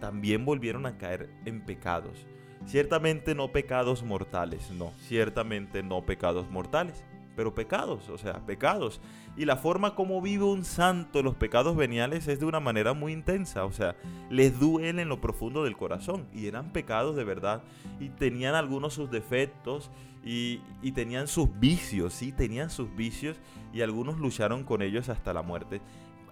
También 0.00 0.44
volvieron 0.44 0.86
a 0.86 0.98
caer 0.98 1.30
en 1.44 1.60
pecados. 1.60 2.26
Ciertamente 2.66 3.34
no 3.34 3.52
pecados 3.52 4.02
mortales, 4.02 4.70
no, 4.70 4.92
ciertamente 4.98 5.82
no 5.82 6.02
pecados 6.02 6.50
mortales, 6.50 7.04
pero 7.36 7.54
pecados, 7.54 8.08
o 8.08 8.18
sea, 8.18 8.44
pecados. 8.46 9.00
Y 9.36 9.44
la 9.44 9.56
forma 9.56 9.94
como 9.94 10.20
vive 10.20 10.44
un 10.44 10.64
santo 10.64 11.22
los 11.22 11.34
pecados 11.34 11.76
veniales 11.76 12.28
es 12.28 12.40
de 12.40 12.46
una 12.46 12.60
manera 12.60 12.92
muy 12.92 13.12
intensa, 13.12 13.64
o 13.64 13.72
sea, 13.72 13.96
les 14.30 14.58
duelen 14.58 14.98
en 14.98 15.08
lo 15.08 15.20
profundo 15.20 15.64
del 15.64 15.76
corazón 15.76 16.26
y 16.32 16.46
eran 16.46 16.72
pecados 16.72 17.16
de 17.16 17.24
verdad 17.24 17.62
y 18.00 18.10
tenían 18.10 18.54
algunos 18.54 18.94
sus 18.94 19.10
defectos 19.10 19.90
y, 20.24 20.60
y 20.82 20.92
tenían 20.92 21.26
sus 21.26 21.48
vicios, 21.58 22.14
sí, 22.14 22.32
tenían 22.32 22.70
sus 22.70 22.94
vicios 22.94 23.36
y 23.72 23.80
algunos 23.80 24.18
lucharon 24.18 24.64
con 24.64 24.82
ellos 24.82 25.08
hasta 25.08 25.32
la 25.32 25.42
muerte. 25.42 25.80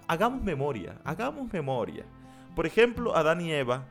Hagamos 0.06 0.42
memoria, 0.42 1.00
hagamos 1.04 1.52
memoria. 1.52 2.04
Por 2.54 2.66
ejemplo, 2.66 3.16
Adán 3.16 3.40
y 3.40 3.52
Eva 3.52 3.86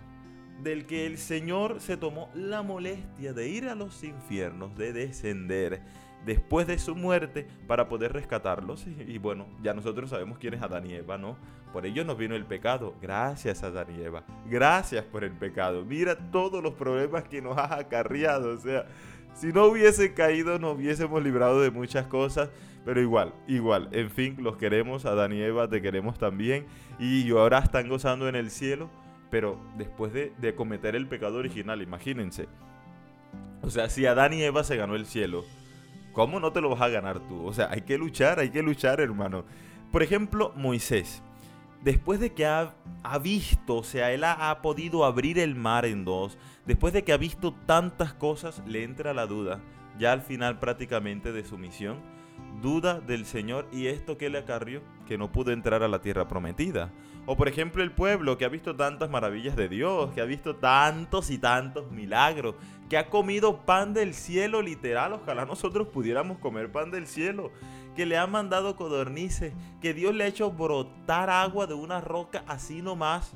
del 0.61 0.85
que 0.85 1.05
el 1.05 1.17
Señor 1.17 1.79
se 1.79 1.97
tomó 1.97 2.29
la 2.33 2.61
molestia 2.61 3.33
de 3.33 3.47
ir 3.47 3.67
a 3.67 3.75
los 3.75 4.03
infiernos, 4.03 4.75
de 4.75 4.93
descender 4.93 5.81
después 6.25 6.67
de 6.67 6.77
su 6.79 6.95
muerte 6.95 7.47
para 7.67 7.87
poder 7.87 8.13
rescatarlos. 8.13 8.85
Y, 8.87 9.17
bueno, 9.17 9.47
ya 9.61 9.73
nosotros 9.73 10.09
sabemos 10.09 10.37
quién 10.37 10.53
es 10.53 10.61
Adán 10.61 10.85
y 10.85 10.93
Eva, 10.93 11.17
¿no? 11.17 11.37
Por 11.73 11.85
ello 11.85 12.03
nos 12.03 12.17
vino 12.17 12.35
el 12.35 12.45
pecado. 12.45 12.95
Gracias 13.01 13.63
Adán 13.63 13.87
y 13.95 14.01
Eva. 14.01 14.23
Gracias 14.49 15.05
por 15.05 15.23
el 15.23 15.31
pecado. 15.31 15.85
Mira 15.85 16.15
todos 16.31 16.63
los 16.63 16.73
problemas 16.73 17.23
que 17.23 17.41
nos 17.41 17.57
has 17.57 17.71
acarreado. 17.71 18.55
O 18.55 18.57
sea, 18.57 18.87
si 19.33 19.47
no 19.53 19.65
hubiese 19.65 20.13
caído, 20.13 20.57
nos 20.59 20.75
hubiésemos 20.75 21.23
librado 21.23 21.61
de 21.61 21.71
muchas 21.71 22.07
cosas. 22.07 22.49
Pero 22.85 23.01
igual, 23.01 23.33
igual. 23.47 23.89
En 23.91 24.09
fin, 24.09 24.37
los 24.39 24.57
queremos. 24.57 25.05
Adán 25.05 25.33
y 25.33 25.41
Eva 25.41 25.69
te 25.69 25.81
queremos 25.81 26.17
también. 26.17 26.65
Y 26.97 27.29
ahora 27.31 27.59
están 27.59 27.87
gozando 27.87 28.27
en 28.27 28.35
el 28.35 28.49
cielo 28.49 28.89
pero 29.29 29.59
después 29.77 30.11
de, 30.13 30.55
cometer 30.55 30.95
el 30.95 31.07
pecado 31.07 31.37
original, 31.37 31.81
imagínense. 31.81 32.47
O 33.61 33.69
sea, 33.69 33.89
si 33.89 34.05
Adán 34.05 34.33
y 34.33 34.41
Eva 34.41 34.63
se 34.63 34.75
ganó 34.75 34.95
el 34.95 35.05
cielo, 35.05 35.45
¿cómo 36.19 36.41
no 36.41 36.51
te 36.51 36.59
lo 36.59 36.69
vas 36.69 36.81
a 36.81 36.89
ganar 36.89 37.21
tú? 37.21 37.45
O 37.45 37.53
sea, 37.53 37.69
hay 37.71 37.79
que 37.79 37.97
luchar, 37.97 38.39
hay 38.39 38.49
que 38.49 38.61
luchar, 38.61 38.99
hermano. 38.99 39.45
Por 39.89 40.03
ejemplo, 40.03 40.51
Moisés. 40.57 41.23
Después 41.81 42.19
de 42.19 42.33
que 42.33 42.45
ha, 42.45 42.73
visto, 43.23 43.77
o 43.77 43.83
sea, 43.85 44.11
él 44.11 44.25
ha, 44.25 44.49
ha, 44.49 44.61
podido 44.61 45.05
abrir 45.05 45.39
el 45.39 45.55
mar 45.55 45.85
en 45.85 46.03
dos, 46.03 46.37
después 46.65 46.91
de 46.91 47.05
que 47.05 47.13
ha 47.13 47.17
visto 47.17 47.53
tantas 47.65 48.13
cosas, 48.13 48.61
le 48.67 48.83
entra 48.83 49.13
la 49.13 49.27
duda, 49.27 49.61
ya 49.97 50.11
al 50.11 50.21
final 50.21 50.59
prácticamente 50.59 51.31
de 51.31 51.45
su 51.45 51.57
misión, 51.57 52.01
duda 52.61 52.99
del 52.99 53.25
Señor 53.25 53.69
y 53.71 53.87
esto 53.87 54.17
que 54.17 54.29
le 54.29 54.39
acarrió, 54.39 54.81
que 55.07 55.17
no 55.17 55.31
pudo 55.31 55.53
entrar 55.53 55.83
a 55.83 55.87
la 55.87 56.01
tierra 56.01 56.27
prometida. 56.27 56.91
O 57.25 57.37
por 57.37 57.47
ejemplo 57.47 57.83
el 57.83 57.91
pueblo 57.91 58.37
que 58.37 58.45
ha 58.45 58.49
visto 58.49 58.75
tantas 58.75 59.09
maravillas 59.09 59.55
de 59.55 59.69
Dios, 59.69 60.11
que 60.13 60.21
ha 60.21 60.25
visto 60.25 60.55
tantos 60.55 61.29
y 61.29 61.37
tantos 61.37 61.91
milagros, 61.91 62.55
que 62.89 62.97
ha 62.97 63.09
comido 63.09 63.65
pan 63.65 63.93
del 63.93 64.13
cielo 64.13 64.61
literal, 64.61 65.13
ojalá 65.13 65.45
nosotros 65.45 65.87
pudiéramos 65.89 66.39
comer 66.39 66.71
pan 66.71 66.89
del 66.89 67.05
cielo, 67.05 67.51
que 67.95 68.05
le 68.05 68.17
ha 68.17 68.25
mandado 68.25 68.75
codornices, 68.75 69.53
que 69.79 69.93
Dios 69.93 70.15
le 70.15 70.23
ha 70.23 70.27
hecho 70.27 70.51
brotar 70.51 71.29
agua 71.29 71.67
de 71.67 71.75
una 71.75 72.01
roca 72.01 72.43
así 72.47 72.81
nomás. 72.81 73.33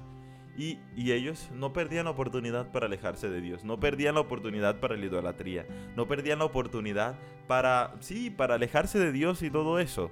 Y, 0.55 0.77
y, 0.95 1.13
ellos 1.13 1.49
no 1.51 1.73
perdían 1.73 2.05
la 2.05 2.11
oportunidad 2.11 2.71
para 2.71 2.85
alejarse 2.85 3.27
de 3.27 3.41
Dios, 3.41 3.63
no 3.63 3.79
perdían 3.79 4.13
la 4.13 4.21
oportunidad 4.21 4.79
para 4.79 4.95
la 4.95 5.05
idolatría, 5.05 5.65
no 5.95 6.07
perdían 6.07 6.37
la 6.37 6.45
oportunidad 6.45 7.15
para, 7.47 7.95
sí, 8.01 8.29
para 8.29 8.53
alejarse 8.53 8.99
de 8.99 9.11
Dios 9.11 9.41
y 9.41 9.49
todo 9.49 9.79
eso. 9.79 10.11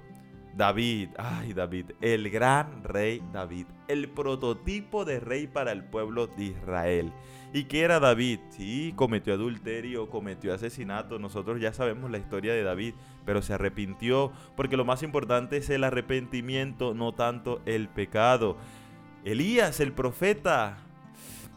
David, 0.54 1.10
ay 1.18 1.54
David, 1.54 1.92
el 2.00 2.28
gran 2.30 2.84
rey 2.84 3.22
David, 3.32 3.66
el 3.88 4.08
prototipo 4.08 5.04
de 5.04 5.18
rey 5.18 5.46
para 5.46 5.72
el 5.72 5.84
pueblo 5.84 6.26
de 6.26 6.44
Israel. 6.44 7.12
¿Y 7.54 7.64
qué 7.64 7.82
era 7.82 8.00
David? 8.00 8.40
Sí, 8.50 8.92
cometió 8.96 9.34
adulterio, 9.34 10.08
cometió 10.08 10.54
asesinato, 10.54 11.18
nosotros 11.18 11.60
ya 11.60 11.72
sabemos 11.72 12.10
la 12.10 12.18
historia 12.18 12.54
de 12.54 12.62
David, 12.62 12.94
pero 13.24 13.42
se 13.42 13.54
arrepintió, 13.54 14.32
porque 14.56 14.76
lo 14.76 14.84
más 14.84 15.02
importante 15.02 15.58
es 15.58 15.68
el 15.70 15.84
arrepentimiento, 15.84 16.94
no 16.94 17.12
tanto 17.12 17.60
el 17.66 17.88
pecado. 17.88 18.56
Elías, 19.24 19.80
el 19.80 19.92
profeta, 19.92 20.78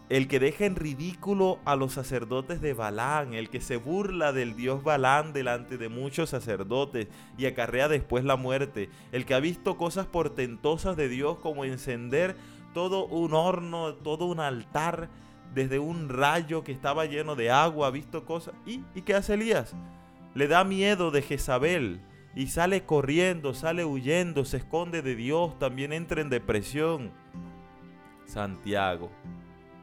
el 0.09 0.27
que 0.27 0.39
deja 0.39 0.65
en 0.65 0.75
ridículo 0.75 1.59
a 1.65 1.75
los 1.75 1.93
sacerdotes 1.93 2.61
de 2.61 2.73
Balán, 2.73 3.33
el 3.33 3.49
que 3.49 3.59
se 3.59 3.77
burla 3.77 4.33
del 4.33 4.55
dios 4.55 4.83
Balán 4.83 5.33
delante 5.33 5.77
de 5.77 5.89
muchos 5.89 6.29
sacerdotes 6.29 7.07
y 7.37 7.47
acarrea 7.47 7.87
después 7.87 8.23
la 8.23 8.35
muerte, 8.35 8.89
el 9.11 9.25
que 9.25 9.33
ha 9.33 9.39
visto 9.39 9.77
cosas 9.77 10.05
portentosas 10.05 10.95
de 10.95 11.09
Dios 11.09 11.39
como 11.39 11.65
encender 11.65 12.35
todo 12.73 13.07
un 13.07 13.33
horno, 13.33 13.95
todo 13.95 14.25
un 14.25 14.39
altar 14.39 15.09
desde 15.55 15.79
un 15.79 16.09
rayo 16.09 16.63
que 16.63 16.71
estaba 16.71 17.05
lleno 17.05 17.35
de 17.35 17.49
agua, 17.49 17.87
ha 17.87 17.91
visto 17.91 18.25
cosas. 18.25 18.53
¿Y, 18.65 18.83
¿Y 18.93 19.01
qué 19.01 19.15
hace 19.15 19.33
Elías? 19.33 19.73
Le 20.35 20.47
da 20.47 20.63
miedo 20.65 21.09
de 21.09 21.21
Jezabel 21.21 22.01
y 22.35 22.47
sale 22.47 22.83
corriendo, 22.83 23.53
sale 23.53 23.85
huyendo, 23.85 24.43
se 24.43 24.57
esconde 24.57 25.01
de 25.01 25.15
Dios, 25.15 25.57
también 25.57 25.93
entra 25.93 26.21
en 26.21 26.29
depresión. 26.29 27.11
Santiago, 28.25 29.09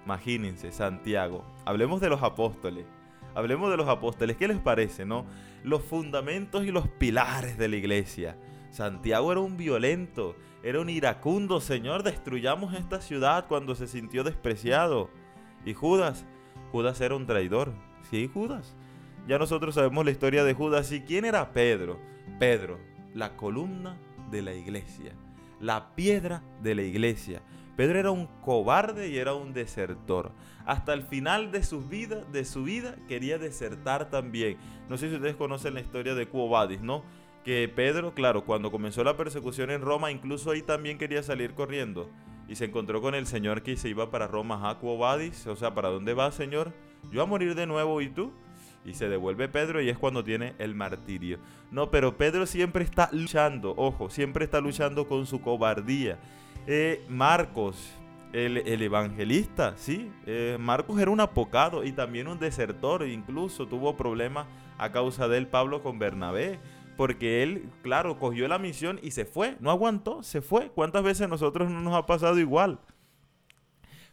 Imagínense, 0.04 0.73
Santiago. 0.73 1.44
Hablemos 1.64 2.00
de 2.00 2.09
los 2.09 2.23
apóstoles. 2.23 2.87
Hablemos 3.35 3.71
de 3.71 3.76
los 3.76 3.88
apóstoles. 3.88 4.37
¿Qué 4.37 4.49
les 4.49 4.59
parece, 4.59 5.04
no? 5.04 5.25
Los 5.62 5.82
fundamentos 5.82 6.64
y 6.64 6.71
los 6.71 6.88
pilares 6.88 7.56
de 7.56 7.68
la 7.68 7.76
iglesia. 7.76 8.37
Santiago 8.71 9.32
era 9.32 9.40
un 9.40 9.56
violento, 9.56 10.37
era 10.62 10.80
un 10.80 10.90
iracundo. 10.90 11.61
Señor, 11.61 12.02
destruyamos 12.02 12.75
esta 12.75 13.00
ciudad 13.00 13.47
cuando 13.47 13.75
se 13.75 13.87
sintió 13.87 14.25
despreciado. 14.25 15.11
Y 15.64 15.75
Judas, 15.75 16.26
Judas 16.73 17.00
era 17.00 17.14
un 17.14 17.26
traidor. 17.26 17.73
Sí, 18.11 18.30
Judas. 18.32 18.76
Ya 19.28 19.38
nosotros 19.38 19.76
sabemos 19.76 20.04
la 20.04 20.11
historia 20.11 20.42
de 20.42 20.54
Judas. 20.54 20.90
¿Y 20.90 21.02
quién 21.02 21.25
era 21.25 21.52
Pedro? 21.52 22.00
Pedro, 22.38 22.80
la 23.14 23.37
columna 23.37 23.97
de 24.30 24.42
la 24.42 24.54
iglesia, 24.54 25.12
la 25.61 25.94
piedra 25.94 26.42
de 26.62 26.75
la 26.75 26.82
iglesia. 26.82 27.42
Pedro 27.76 27.99
era 27.99 28.11
un 28.11 28.26
cobarde 28.43 29.09
y 29.09 29.19
era 29.19 29.35
un 29.35 29.52
desertor. 29.52 30.33
Hasta 30.67 30.93
el 30.93 31.02
final 31.02 31.50
de 31.50 31.62
su 31.62 31.81
vida, 31.81 32.25
de 32.33 32.45
su 32.45 32.64
vida 32.64 32.97
quería 33.09 33.38
desertar 33.38 34.11
también. 34.11 34.59
No 34.88 34.97
sé 34.99 35.09
si 35.09 35.17
ustedes 35.17 35.37
conocen 35.37 35.75
la 35.75 35.81
historia 35.81 36.14
de 36.14 36.29
Quo 36.29 36.50
¿no? 36.83 37.02
Que 37.45 37.69
Pedro, 37.69 38.14
claro, 38.14 38.45
cuando 38.45 38.71
comenzó 38.71 39.02
la 39.02 39.17
persecución 39.17 39.71
en 39.71 39.81
Roma, 39.81 40.12
incluso 40.12 40.50
ahí 40.50 40.62
también 40.62 40.99
quería 40.99 41.23
salir 41.23 41.55
corriendo. 41.55 42.09
Y 42.47 42.57
se 42.57 42.67
encontró 42.67 43.00
con 43.00 43.14
el 43.14 43.26
Señor 43.26 43.62
que 43.62 43.76
se 43.76 43.88
iba 43.88 44.11
para 44.11 44.26
Roma. 44.26 44.69
a 44.69 44.79
Quo 44.79 44.99
O 44.99 45.57
sea, 45.57 45.75
¿para 45.75 45.88
dónde 45.88 46.14
va, 46.14 46.31
Señor? 46.31 46.73
Yo 47.11 47.23
a 47.23 47.26
morir 47.26 47.55
de 47.55 47.67
nuevo 47.67 48.00
y 48.00 48.09
tú. 48.09 48.33
Y 48.84 48.94
se 48.94 49.08
devuelve 49.08 49.48
Pedro 49.48 49.80
y 49.80 49.88
es 49.88 49.98
cuando 49.98 50.24
tiene 50.24 50.54
el 50.58 50.74
martirio. 50.74 51.38
No, 51.70 51.90
pero 51.90 52.16
Pedro 52.16 52.46
siempre 52.46 52.84
está 52.84 53.08
luchando, 53.12 53.74
ojo, 53.76 54.10
siempre 54.10 54.44
está 54.44 54.60
luchando 54.60 55.06
con 55.06 55.26
su 55.26 55.40
cobardía. 55.40 56.18
Eh, 56.66 57.04
Marcos, 57.08 57.92
el, 58.32 58.82
evangelista, 58.82 59.74
sí, 59.76 60.10
eh, 60.26 60.56
Marcos 60.58 61.00
era 61.00 61.10
un 61.10 61.20
apocado 61.20 61.84
y 61.84 61.92
también 61.92 62.28
un 62.28 62.38
desertor, 62.38 63.06
incluso 63.06 63.66
tuvo 63.66 63.96
problemas 63.96 64.46
a 64.78 64.90
causa 64.90 65.28
de 65.28 65.38
él 65.38 65.46
Pablo 65.46 65.82
con 65.82 65.98
Bernabé, 65.98 66.58
porque 66.96 67.42
él, 67.42 67.68
claro, 67.82 68.18
cogió 68.18 68.48
la 68.48 68.58
misión 68.58 68.98
y 69.02 69.12
se 69.12 69.24
fue, 69.24 69.56
no 69.60 69.70
aguantó, 69.70 70.22
se 70.22 70.40
fue. 70.40 70.70
¿Cuántas 70.70 71.02
veces 71.02 71.22
a 71.22 71.28
nosotros 71.28 71.70
no 71.70 71.80
nos 71.80 71.94
ha 71.94 72.06
pasado 72.06 72.38
igual? 72.38 72.80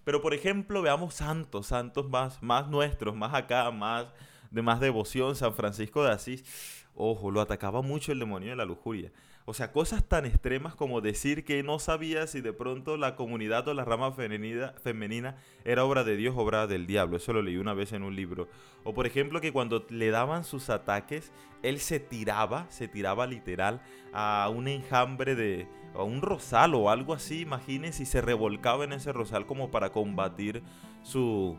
Pero 0.03 0.21
por 0.21 0.33
ejemplo, 0.33 0.81
veamos 0.81 1.13
santos, 1.13 1.67
santos 1.67 2.09
más, 2.09 2.41
más 2.41 2.67
nuestros, 2.67 3.15
más 3.15 3.33
acá, 3.33 3.69
más 3.71 4.07
de 4.51 4.61
más 4.61 4.79
devoción, 4.79 5.35
San 5.35 5.53
Francisco 5.53 6.03
de 6.03 6.11
Asís, 6.11 6.85
ojo, 6.95 7.31
lo 7.31 7.41
atacaba 7.41 7.81
mucho 7.81 8.11
el 8.11 8.19
demonio 8.19 8.49
de 8.49 8.55
la 8.55 8.65
lujuria. 8.65 9.11
O 9.45 9.53
sea, 9.55 9.71
cosas 9.71 10.03
tan 10.03 10.27
extremas 10.27 10.75
como 10.75 11.01
decir 11.01 11.43
que 11.43 11.63
no 11.63 11.79
sabía 11.79 12.27
si 12.27 12.39
de 12.39 12.53
pronto 12.53 12.97
la 12.97 13.15
comunidad 13.15 13.67
o 13.67 13.73
la 13.73 13.83
rama 13.83 14.11
femenina, 14.11 15.37
era 15.65 15.85
obra 15.85 16.03
de 16.03 16.17
Dios 16.17 16.35
obra 16.37 16.67
del 16.67 16.85
diablo. 16.85 17.17
Eso 17.17 17.33
lo 17.33 17.41
leí 17.41 17.57
una 17.57 17.73
vez 17.73 17.91
en 17.93 18.03
un 18.03 18.15
libro. 18.15 18.47
O 18.83 18.93
por 18.93 19.07
ejemplo 19.07 19.41
que 19.41 19.51
cuando 19.51 19.87
le 19.89 20.11
daban 20.11 20.43
sus 20.43 20.69
ataques, 20.69 21.31
él 21.63 21.79
se 21.79 21.99
tiraba, 21.99 22.67
se 22.69 22.87
tiraba 22.87 23.25
literal 23.25 23.81
a 24.13 24.51
un 24.53 24.67
enjambre 24.67 25.33
de, 25.33 25.67
a 25.95 26.03
un 26.03 26.21
rosal 26.21 26.75
o 26.75 26.91
algo 26.91 27.15
así, 27.15 27.41
imagínense, 27.41 28.03
y 28.03 28.05
se 28.05 28.21
revolcaba 28.21 28.83
en 28.83 28.93
ese 28.93 29.13
rosal 29.13 29.47
como 29.47 29.71
para 29.71 29.91
combatir 29.91 30.61
su, 31.01 31.57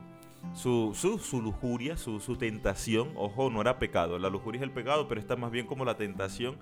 su, 0.54 0.94
su, 0.94 1.42
lujuria, 1.42 1.97
su, 1.97 2.20
su, 2.20 2.37
tentación. 2.37 3.11
Ojo, 3.16 3.50
no 3.50 3.61
era 3.61 3.78
pecado, 3.78 4.18
la 4.18 4.30
lujuria 4.30 4.61
es 4.61 4.62
el 4.62 4.73
pecado, 4.73 5.09
pero 5.09 5.20
está 5.20 5.37
más 5.37 5.50
bien 5.50 5.66
como 5.66 5.85
la 5.85 5.97
tentación 5.97 6.56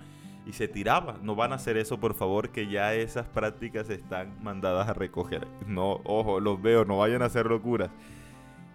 y 0.46 0.52
se 0.52 0.66
tiraba. 0.66 1.18
No 1.22 1.34
van 1.34 1.52
a 1.52 1.56
hacer 1.56 1.76
eso, 1.76 2.00
por 2.00 2.14
favor, 2.14 2.50
que 2.50 2.68
ya 2.68 2.94
esas 2.94 3.26
prácticas 3.26 3.90
están 3.90 4.42
mandadas 4.42 4.88
a 4.88 4.94
recoger. 4.94 5.46
No, 5.66 6.00
ojo, 6.04 6.40
los 6.40 6.60
veo, 6.60 6.84
no 6.84 6.98
vayan 6.98 7.22
a 7.22 7.26
hacer 7.26 7.46
locuras. 7.46 7.90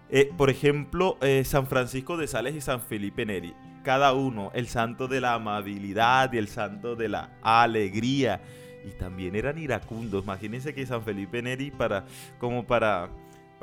Eh, 0.10 0.32
por 0.38 0.52
ejemplo, 0.52 1.18
eh, 1.22 1.44
San 1.44 1.66
Francisco 1.66 2.18
de 2.18 2.28
Sales 2.28 2.56
y 2.56 2.62
San 2.62 2.82
Felipe 2.82 3.26
Neri. 3.26 3.56
Cada 3.84 4.14
uno, 4.14 4.52
el 4.54 4.68
santo 4.68 5.08
de 5.08 5.20
la 5.20 5.34
amabilidad 5.34 6.32
y 6.32 6.38
el 6.38 6.48
santo 6.48 6.96
de 6.96 7.10
la 7.10 7.32
alegría. 7.42 8.42
Y 8.86 8.92
también 8.92 9.36
eran 9.36 9.58
iracundos. 9.58 10.24
Imagínense 10.24 10.76
que 10.76 10.86
San 10.86 11.04
Felipe 11.04 11.42
Neri, 11.42 11.72
para, 11.72 12.06
como 12.38 12.66
para 12.66 13.10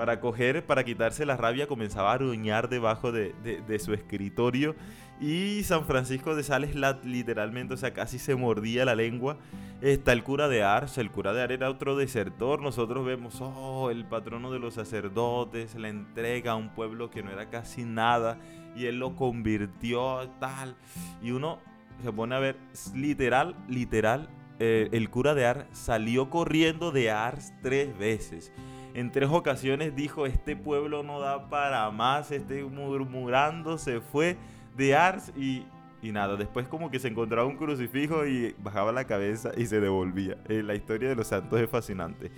para 0.00 0.18
coger, 0.18 0.64
para 0.64 0.82
quitarse 0.82 1.26
la 1.26 1.36
rabia, 1.36 1.66
comenzaba 1.66 2.12
a 2.12 2.14
aruñar 2.14 2.70
debajo 2.70 3.12
de, 3.12 3.78
su 3.84 3.92
escritorio. 3.92 4.74
Y 5.20 5.62
San 5.64 5.84
Francisco 5.84 6.34
de 6.34 6.42
Sales 6.42 6.74
literalmente, 7.04 7.74
o 7.74 7.76
sea, 7.76 7.92
casi 7.92 8.18
se 8.18 8.34
mordía 8.34 8.86
la 8.86 8.94
lengua. 8.94 9.36
Está 9.82 10.14
el 10.14 10.22
cura 10.22 10.48
de 10.48 10.62
Ars, 10.62 10.96
el 10.96 11.10
cura 11.10 11.34
de 11.34 11.42
Ars 11.42 11.52
era 11.52 11.68
otro 11.68 11.98
desertor. 11.98 12.62
Nosotros 12.62 13.04
vemos, 13.04 13.42
oh, 13.42 13.90
el 13.90 14.06
patrono 14.06 14.50
de 14.50 14.58
los 14.58 14.72
sacerdotes, 14.72 15.74
la 15.74 15.90
entrega 15.90 16.52
a 16.52 16.56
un 16.56 16.70
pueblo 16.70 17.10
que 17.10 17.22
no 17.22 17.30
era 17.30 17.50
casi 17.50 17.84
nada. 17.84 18.38
Y 18.74 18.86
él 18.86 18.98
lo 18.98 19.14
convirtió 19.16 20.30
tal. 20.40 20.76
Y 21.22 21.32
uno 21.32 21.58
se 22.02 22.10
pone 22.10 22.34
a 22.36 22.38
ver, 22.38 22.56
literal, 22.94 23.54
literal, 23.68 24.30
eh, 24.60 24.88
el 24.92 25.10
cura 25.10 25.34
de 25.34 25.44
Ars 25.44 25.66
salió 25.72 26.30
corriendo 26.30 26.90
de 26.90 27.10
Ars 27.10 27.52
tres 27.60 27.98
veces 27.98 28.50
en 28.94 29.10
tres 29.10 29.28
ocasiones 29.30 29.94
dijo, 29.94 30.26
este 30.26 30.56
pueblo 30.56 31.02
no 31.02 31.20
da 31.20 31.48
para 31.48 31.90
más, 31.90 32.30
este 32.30 32.64
murmurando 32.64 33.78
se 33.78 34.00
fue 34.00 34.36
de 34.76 34.96
Ars 34.96 35.32
y, 35.36 35.64
nada, 36.02 36.36
después 36.36 36.66
como 36.66 36.90
que 36.90 36.98
se 36.98 37.08
encontraba 37.08 37.46
un 37.46 37.56
crucifijo 37.56 38.26
y 38.26 38.54
bajaba 38.58 38.92
la 38.92 39.04
cabeza 39.04 39.52
y 39.56 39.66
se 39.66 39.80
devolvía. 39.80 40.36
Eh, 40.48 40.62
la 40.62 40.74
historia 40.74 41.08
de 41.08 41.14
los 41.14 41.28
santos 41.28 41.60
es 41.60 41.68
fascinante. 41.68 42.30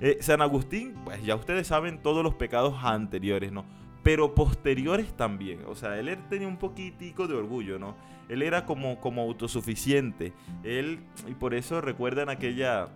Eh, 0.00 0.18
San 0.20 0.42
Agustín, 0.42 0.94
pues 1.04 1.24
ya 1.24 1.36
ustedes 1.36 1.66
saben 1.66 2.02
todos 2.02 2.22
los 2.22 2.34
pecados 2.34 2.74
anteriores, 2.82 3.52
¿no? 3.52 3.64
Pero 4.02 4.34
posteriores 4.34 5.14
también. 5.16 5.60
O 5.66 5.74
sea, 5.74 5.98
él 5.98 6.18
tenía 6.28 6.48
un 6.48 6.58
poquitico 6.58 7.26
de 7.26 7.34
orgullo, 7.34 7.78
¿no? 7.78 7.96
Él 8.28 8.42
era 8.42 8.66
como, 8.66 9.00
como 9.00 9.22
autosuficiente. 9.22 10.32
Él, 10.62 11.00
y 11.26 11.34
por 11.34 11.54
eso 11.54 11.80
recuerdan 11.80 12.28
aquella 12.28 12.88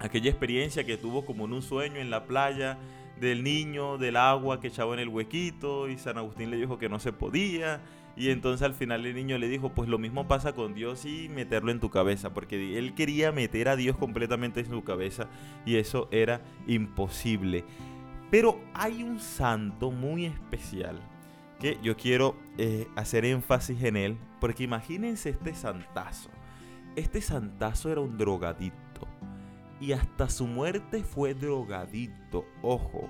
aquella 0.00 0.30
experiencia 0.30 0.84
que 0.84 0.96
tuvo 0.96 1.24
como 1.24 1.44
en 1.44 1.52
un 1.52 1.62
sueño 1.62 2.00
en 2.00 2.10
la 2.10 2.24
playa 2.24 2.78
del 3.20 3.44
niño, 3.44 3.98
del 3.98 4.16
agua 4.16 4.60
que 4.60 4.68
echaba 4.68 4.94
en 4.94 5.00
el 5.00 5.08
huequito 5.08 5.88
y 5.88 5.98
San 5.98 6.16
Agustín 6.16 6.50
le 6.50 6.56
dijo 6.56 6.78
que 6.78 6.88
no 6.88 6.98
se 6.98 7.12
podía 7.12 7.82
y 8.16 8.30
entonces 8.30 8.62
al 8.62 8.74
final 8.74 9.04
el 9.04 9.14
niño 9.14 9.38
le 9.38 9.48
dijo 9.48 9.72
pues 9.74 9.88
lo 9.88 9.98
mismo 9.98 10.26
pasa 10.26 10.54
con 10.54 10.74
Dios 10.74 11.04
y 11.04 11.28
meterlo 11.28 11.70
en 11.70 11.80
tu 11.80 11.90
cabeza 11.90 12.32
porque 12.32 12.78
él 12.78 12.94
quería 12.94 13.30
meter 13.30 13.68
a 13.68 13.76
Dios 13.76 13.96
completamente 13.96 14.60
en 14.60 14.70
su 14.70 14.82
cabeza 14.82 15.28
y 15.66 15.76
eso 15.76 16.08
era 16.10 16.40
imposible. 16.66 17.64
Pero 18.30 18.60
hay 18.74 19.02
un 19.02 19.20
santo 19.20 19.90
muy 19.90 20.24
especial 20.24 20.98
que 21.58 21.78
yo 21.82 21.96
quiero 21.96 22.36
eh, 22.56 22.88
hacer 22.96 23.26
énfasis 23.26 23.82
en 23.82 23.96
él 23.96 24.16
porque 24.40 24.64
imagínense 24.64 25.30
este 25.30 25.54
santazo. 25.54 26.30
Este 26.96 27.20
santazo 27.20 27.92
era 27.92 28.00
un 28.00 28.16
drogadito 28.16 28.89
y 29.80 29.92
hasta 29.92 30.28
su 30.28 30.46
muerte 30.46 31.02
fue 31.02 31.34
drogadito, 31.34 32.44
ojo. 32.62 33.08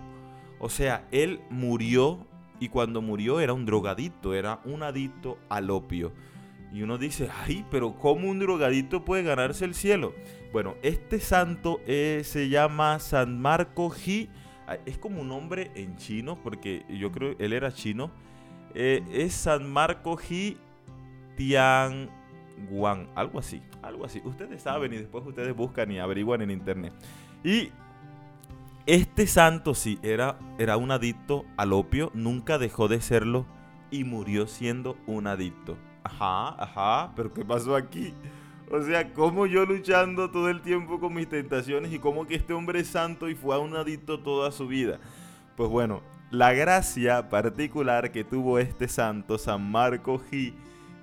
O 0.59 0.69
sea, 0.69 1.07
él 1.11 1.41
murió 1.51 2.27
y 2.61 2.69
cuando 2.69 3.03
murió 3.03 3.41
era 3.41 3.53
un 3.53 3.67
drogadito, 3.67 4.35
era 4.35 4.61
un 4.65 4.83
adicto 4.83 5.39
al 5.49 5.71
opio. 5.71 6.13
Y 6.73 6.83
uno 6.83 6.99
dice, 6.99 7.29
ay, 7.45 7.65
pero 7.71 7.97
¿cómo 7.97 8.29
un 8.29 8.39
drogadito 8.39 9.05
puede 9.05 9.25
ganarse 9.25 9.65
el 9.65 9.75
cielo? 9.75 10.15
Bueno, 10.53 10.77
este 10.83 11.19
santo 11.19 11.81
eh, 11.87 12.23
se 12.25 12.49
llama 12.49 12.99
San 13.01 13.41
Marco 13.41 13.91
Ji. 13.91 14.29
Ah, 14.69 14.77
es 14.87 14.99
como 14.99 15.23
un 15.23 15.29
nombre 15.29 15.73
en 15.75 15.97
chino, 15.97 16.41
porque 16.43 16.85
yo 16.89 17.11
creo 17.11 17.35
él 17.39 17.53
era 17.53 17.73
chino. 17.73 18.13
Eh, 18.75 19.03
es 19.11 19.35
San 19.35 19.69
Marco 19.69 20.17
Ji 20.17 20.57
Tian 21.37 22.09
Algo 23.15 23.39
así, 23.39 23.63
algo 23.83 24.05
así. 24.05 24.21
Ustedes 24.25 24.63
saben 24.63 24.93
y 24.93 24.99
después 24.99 25.25
ustedes 25.27 25.55
buscan 25.55 25.91
y 25.91 25.99
averiguan 25.99 26.43
en 26.43 26.51
internet. 26.51 26.93
Y 27.43 27.71
este 28.87 29.27
santo 29.27 29.75
sí, 29.75 29.99
era, 30.03 30.39
era 30.59 30.77
un 30.77 30.91
adicto 30.91 31.45
al 31.57 31.73
opio, 31.73 32.11
nunca 32.15 32.59
dejó 32.59 32.89
de 32.89 33.01
serlo 33.01 33.47
y 33.91 34.05
murió 34.05 34.47
siendo 34.47 34.97
un 35.07 35.27
adicto. 35.27 35.77
Ajá, 36.03 36.63
ajá, 36.63 37.13
pero 37.15 37.33
¿qué 37.33 37.45
pasó 37.45 37.77
aquí? 37.77 38.15
O 38.71 38.81
sea, 38.83 39.13
como 39.13 39.47
yo 39.47 39.67
luchando 39.67 40.31
todo 40.31 40.49
el 40.49 40.61
tiempo 40.63 41.01
con 41.01 41.13
mis 41.13 41.29
tentaciones 41.29 41.93
y 41.93 41.99
como 41.99 42.27
que 42.27 42.37
este 42.37 42.53
hombre 42.53 42.81
es 42.81 42.89
santo 42.89 43.29
y 43.29 43.35
fue 43.35 43.59
un 43.59 43.75
adicto 43.77 44.21
toda 44.21 44.53
su 44.53 44.69
vida. 44.69 44.99
Pues 45.57 45.69
bueno, 45.69 46.03
la 46.31 46.53
gracia 46.53 47.29
particular 47.29 48.13
que 48.13 48.23
tuvo 48.23 48.59
este 48.61 48.87
santo, 48.87 49.39
San 49.39 49.71
Marco 49.71 50.21
G, 50.31 50.55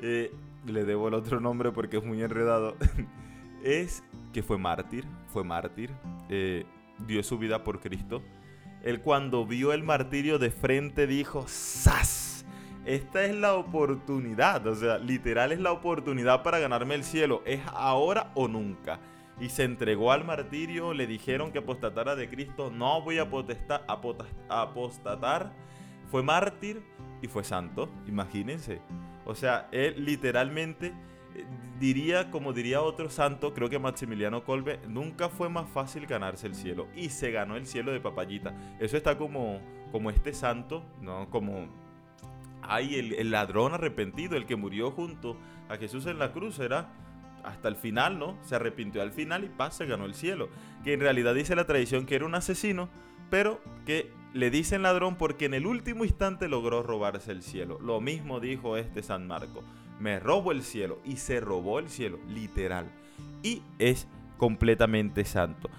eh, 0.01 0.33
le 0.67 0.85
debo 0.85 1.07
el 1.07 1.13
otro 1.13 1.39
nombre 1.39 1.71
porque 1.71 1.97
es 1.97 2.03
muy 2.03 2.21
enredado, 2.21 2.75
es 3.63 4.03
que 4.33 4.43
fue 4.43 4.57
mártir, 4.57 5.05
fue 5.27 5.43
mártir, 5.43 5.91
eh, 6.29 6.65
dio 7.05 7.23
su 7.23 7.37
vida 7.37 7.63
por 7.63 7.79
Cristo. 7.79 8.21
Él 8.83 9.01
cuando 9.01 9.45
vio 9.45 9.73
el 9.73 9.83
martirio 9.83 10.39
de 10.39 10.51
frente 10.51 11.07
dijo, 11.07 11.45
¡Sas! 11.47 12.45
Esta 12.85 13.25
es 13.25 13.35
la 13.35 13.55
oportunidad, 13.55 14.65
o 14.65 14.73
sea, 14.73 14.97
literal 14.97 15.51
es 15.51 15.59
la 15.59 15.73
oportunidad 15.73 16.41
para 16.41 16.59
ganarme 16.59 16.95
el 16.95 17.03
cielo, 17.03 17.41
es 17.45 17.59
ahora 17.73 18.31
o 18.33 18.47
nunca. 18.47 19.01
Y 19.41 19.49
se 19.49 19.65
entregó 19.65 20.13
al 20.13 20.23
martirio, 20.23 20.93
le 20.93 21.05
dijeron 21.05 21.51
que 21.51 21.59
apostatara 21.59 22.15
de 22.15 22.29
Cristo, 22.29 22.71
no 22.71 23.01
voy 23.01 23.17
a 23.17 23.27
apostatar, 24.47 25.51
fue 26.09 26.23
mártir 26.23 26.81
y 27.21 27.27
fue 27.27 27.43
santo, 27.43 27.89
imagínense. 28.07 28.81
O 29.25 29.35
sea, 29.35 29.67
él 29.71 30.05
literalmente 30.05 30.93
eh, 31.35 31.45
diría, 31.79 32.31
como 32.31 32.53
diría 32.53 32.81
otro 32.81 33.09
santo, 33.09 33.53
creo 33.53 33.69
que 33.69 33.79
Maximiliano 33.79 34.43
Colbe, 34.43 34.79
nunca 34.87 35.29
fue 35.29 35.49
más 35.49 35.69
fácil 35.69 36.05
ganarse 36.05 36.47
el 36.47 36.55
cielo. 36.55 36.87
Y 36.95 37.09
se 37.09 37.31
ganó 37.31 37.55
el 37.55 37.65
cielo 37.65 37.91
de 37.91 37.99
papayita. 37.99 38.55
Eso 38.79 38.97
está 38.97 39.17
como, 39.17 39.59
como 39.91 40.09
este 40.09 40.33
santo, 40.33 40.83
¿no? 41.01 41.29
Como 41.29 41.67
hay 42.61 42.95
el, 42.95 43.31
ladrón 43.31 43.73
arrepentido, 43.73 44.35
el 44.35 44.45
que 44.45 44.55
murió 44.55 44.91
junto 44.91 45.37
a 45.69 45.77
Jesús 45.77 46.05
en 46.05 46.19
la 46.19 46.31
cruz, 46.31 46.59
era 46.59 46.89
hasta 47.43 47.67
el 47.67 47.75
final, 47.75 48.19
¿no? 48.19 48.37
Se 48.43 48.55
arrepintió 48.55 49.01
al 49.01 49.11
final 49.11 49.43
y 49.45 49.71
se 49.71 49.85
ganó 49.85 50.05
el 50.05 50.15
cielo. 50.15 50.49
Que 50.83 50.93
en 50.93 50.99
realidad 50.99 51.33
dice 51.33 51.55
la 51.55 51.65
tradición 51.65 52.05
que 52.05 52.15
era 52.15 52.25
un 52.25 52.35
asesino, 52.35 52.89
pero 53.29 53.61
que 53.85 54.11
le 54.33 54.49
dicen 54.49 54.83
ladrón 54.83 55.15
porque 55.15 55.45
en 55.45 55.53
el 55.53 55.65
último 55.65 56.03
instante 56.03 56.47
logró 56.47 56.83
robarse 56.83 57.31
el 57.31 57.41
cielo. 57.41 57.79
Lo 57.81 58.01
mismo 58.01 58.39
dijo 58.39 58.77
este 58.77 59.03
San 59.03 59.27
Marco. 59.27 59.63
Me 59.99 60.19
robo 60.19 60.51
el 60.51 60.61
cielo 60.61 60.99
y 61.03 61.17
se 61.17 61.39
robó 61.39 61.79
el 61.79 61.89
cielo, 61.89 62.19
literal. 62.27 62.91
Y 63.41 63.63
es 63.79 64.07
completamente 64.37 65.25
santo. 65.25 65.69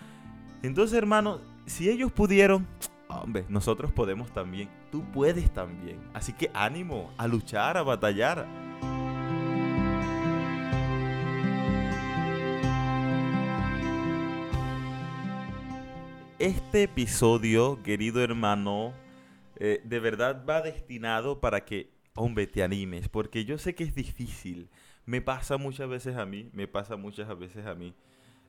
Entonces, 0.63 0.99
hermano, 0.99 1.41
si 1.67 1.89
ellos 1.89 2.11
pudieron, 2.11 2.67
hombre, 3.09 3.45
nosotros 3.49 3.93
podemos 3.93 4.33
también. 4.33 4.69
Tú 4.91 5.05
puedes 5.13 5.53
también. 5.53 5.99
Así 6.15 6.33
que 6.33 6.51
ánimo 6.55 7.13
a 7.17 7.29
luchar, 7.29 7.77
a 7.77 7.83
batallar. 7.83 8.47
Este 16.39 16.85
episodio, 16.85 17.83
querido 17.83 18.23
hermano, 18.23 18.93
eh, 19.57 19.81
de 19.83 19.99
verdad 19.99 20.45
va 20.49 20.63
destinado 20.63 21.41
para 21.41 21.65
que, 21.65 21.91
hombre, 22.15 22.47
te 22.47 22.63
animes, 22.63 23.09
porque 23.09 23.45
yo 23.45 23.59
sé 23.59 23.75
que 23.75 23.83
es 23.83 23.93
difícil. 23.97 24.69
Me 25.05 25.21
pasa 25.21 25.57
muchas 25.57 25.89
veces 25.89 26.17
a 26.17 26.27
mí, 26.27 26.49
me 26.53 26.69
pasa 26.69 26.95
muchas 26.95 27.37
veces 27.37 27.67
a 27.67 27.75
mí, 27.75 27.93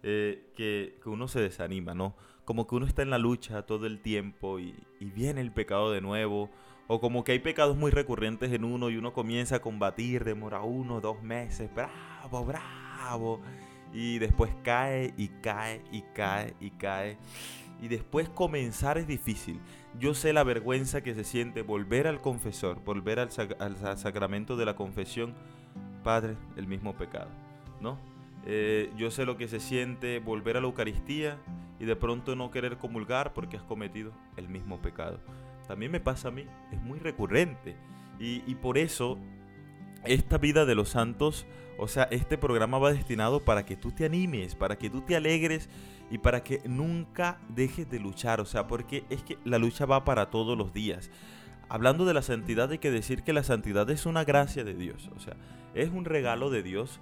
eh, 0.04 0.52
que, 0.56 1.00
uno 1.06 1.28
se 1.28 1.42
desanima, 1.42 1.96
¿no? 1.96 2.16
Como 2.46 2.68
que 2.68 2.76
uno 2.76 2.86
está 2.86 3.02
en 3.02 3.10
la 3.10 3.18
lucha 3.18 3.64
todo 3.64 3.88
el 3.88 4.02
tiempo 4.02 4.60
y, 4.60 4.76
y 5.00 5.06
viene 5.06 5.42
el 5.42 5.52
pecado 5.52 5.92
de 5.92 6.00
nuevo, 6.00 6.52
O 6.88 7.00
como 7.00 7.24
que 7.24 7.32
hay 7.32 7.40
pecados 7.40 7.76
muy 7.76 7.90
recurrentes 7.90 8.52
en 8.52 8.66
uno 8.66 8.92
y 8.92 8.98
uno 8.98 9.14
comienza 9.14 9.56
a 9.56 9.62
combatir, 9.62 10.26
demora 10.26 10.62
uno, 10.62 11.02
dos 11.02 11.24
meses, 11.24 11.74
bravo, 11.74 12.46
bravo. 12.46 13.42
Y 13.94 14.20
después 14.20 14.52
cae 14.64 15.14
y 15.18 15.30
cae 15.42 15.82
y 15.92 16.02
cae 16.14 16.54
y 16.60 16.70
cae. 16.72 17.18
Y 17.82 17.88
después 17.88 18.30
comenzar 18.30 18.98
es 18.98 19.08
difícil. 19.08 19.60
Yo 20.00 20.14
sé 20.14 20.34
la 20.34 20.44
vergüenza 20.44 21.02
que 21.02 21.16
se 21.16 21.24
siente 21.24 21.62
volver 21.62 22.08
al 22.08 22.22
confesor, 22.22 22.84
volver 22.84 23.20
al, 23.20 23.32
sacramento 23.32 24.58
de 24.58 24.66
la 24.66 24.76
confesión. 24.76 25.34
Padre, 26.04 26.36
el 26.56 26.68
mismo 26.68 26.96
pecado, 26.96 27.30
¿no? 27.82 27.98
Eh, 28.46 28.92
yo 28.98 29.12
sé 29.12 29.26
lo 29.26 29.38
que 29.38 29.48
se 29.48 29.60
siente 29.60 30.20
volver 30.20 30.58
a 30.58 30.62
la 30.62 30.68
Eucaristía 30.68 31.38
y 31.80 31.86
de 31.86 31.96
pronto 31.96 32.36
no 32.36 32.52
querer 32.52 32.78
comulgar 32.78 33.34
porque 33.34 33.58
has 33.58 33.64
cometido 33.64 34.12
el 34.38 34.48
mismo 34.48 34.82
pecado. 34.82 35.20
También 35.68 35.92
me 35.92 36.00
pasa 36.00 36.30
a 36.30 36.32
mí, 36.32 36.46
es 36.72 36.82
muy 36.82 37.00
recurrente. 37.00 37.76
Y, 38.20 38.44
y 38.48 38.56
por 38.56 38.78
eso 38.78 39.18
esta 40.06 40.38
vida 40.38 40.66
de 40.66 40.76
los 40.76 40.90
santos, 40.90 41.46
o 41.78 41.88
sea, 41.88 42.04
este 42.12 42.38
programa 42.38 42.80
va 42.80 42.94
destinado 42.94 43.42
para 43.42 43.66
que 43.66 43.76
tú 43.76 43.92
te 43.92 44.06
animes, 44.06 44.56
para 44.56 44.78
que 44.78 44.90
tú 44.90 45.02
te 45.02 45.16
alegres 45.16 45.70
y 46.10 46.18
para 46.18 46.44
que 46.44 46.62
nunca 46.66 47.40
dejes 47.50 47.90
de 47.90 48.00
luchar, 48.00 48.42
o 48.42 48.46
sea, 48.46 48.68
porque 48.68 49.04
es 49.10 49.24
que 49.24 49.38
la 49.46 49.60
lucha 49.60 49.86
va 49.86 50.06
para 50.06 50.30
todos 50.30 50.58
los 50.58 50.74
días. 50.74 51.12
Hablando 51.70 52.06
de 52.06 52.14
la 52.14 52.22
santidad 52.22 52.72
hay 52.72 52.80
que 52.80 52.92
decir 52.92 53.24
que 53.24 53.34
la 53.34 53.44
santidad 53.44 53.90
es 53.90 54.06
una 54.06 54.24
gracia 54.24 54.64
de 54.64 54.74
Dios, 54.74 55.10
o 55.16 55.20
sea, 55.20 55.36
es 55.76 55.90
un 55.90 56.06
regalo 56.06 56.50
de 56.50 56.64
Dios 56.64 57.00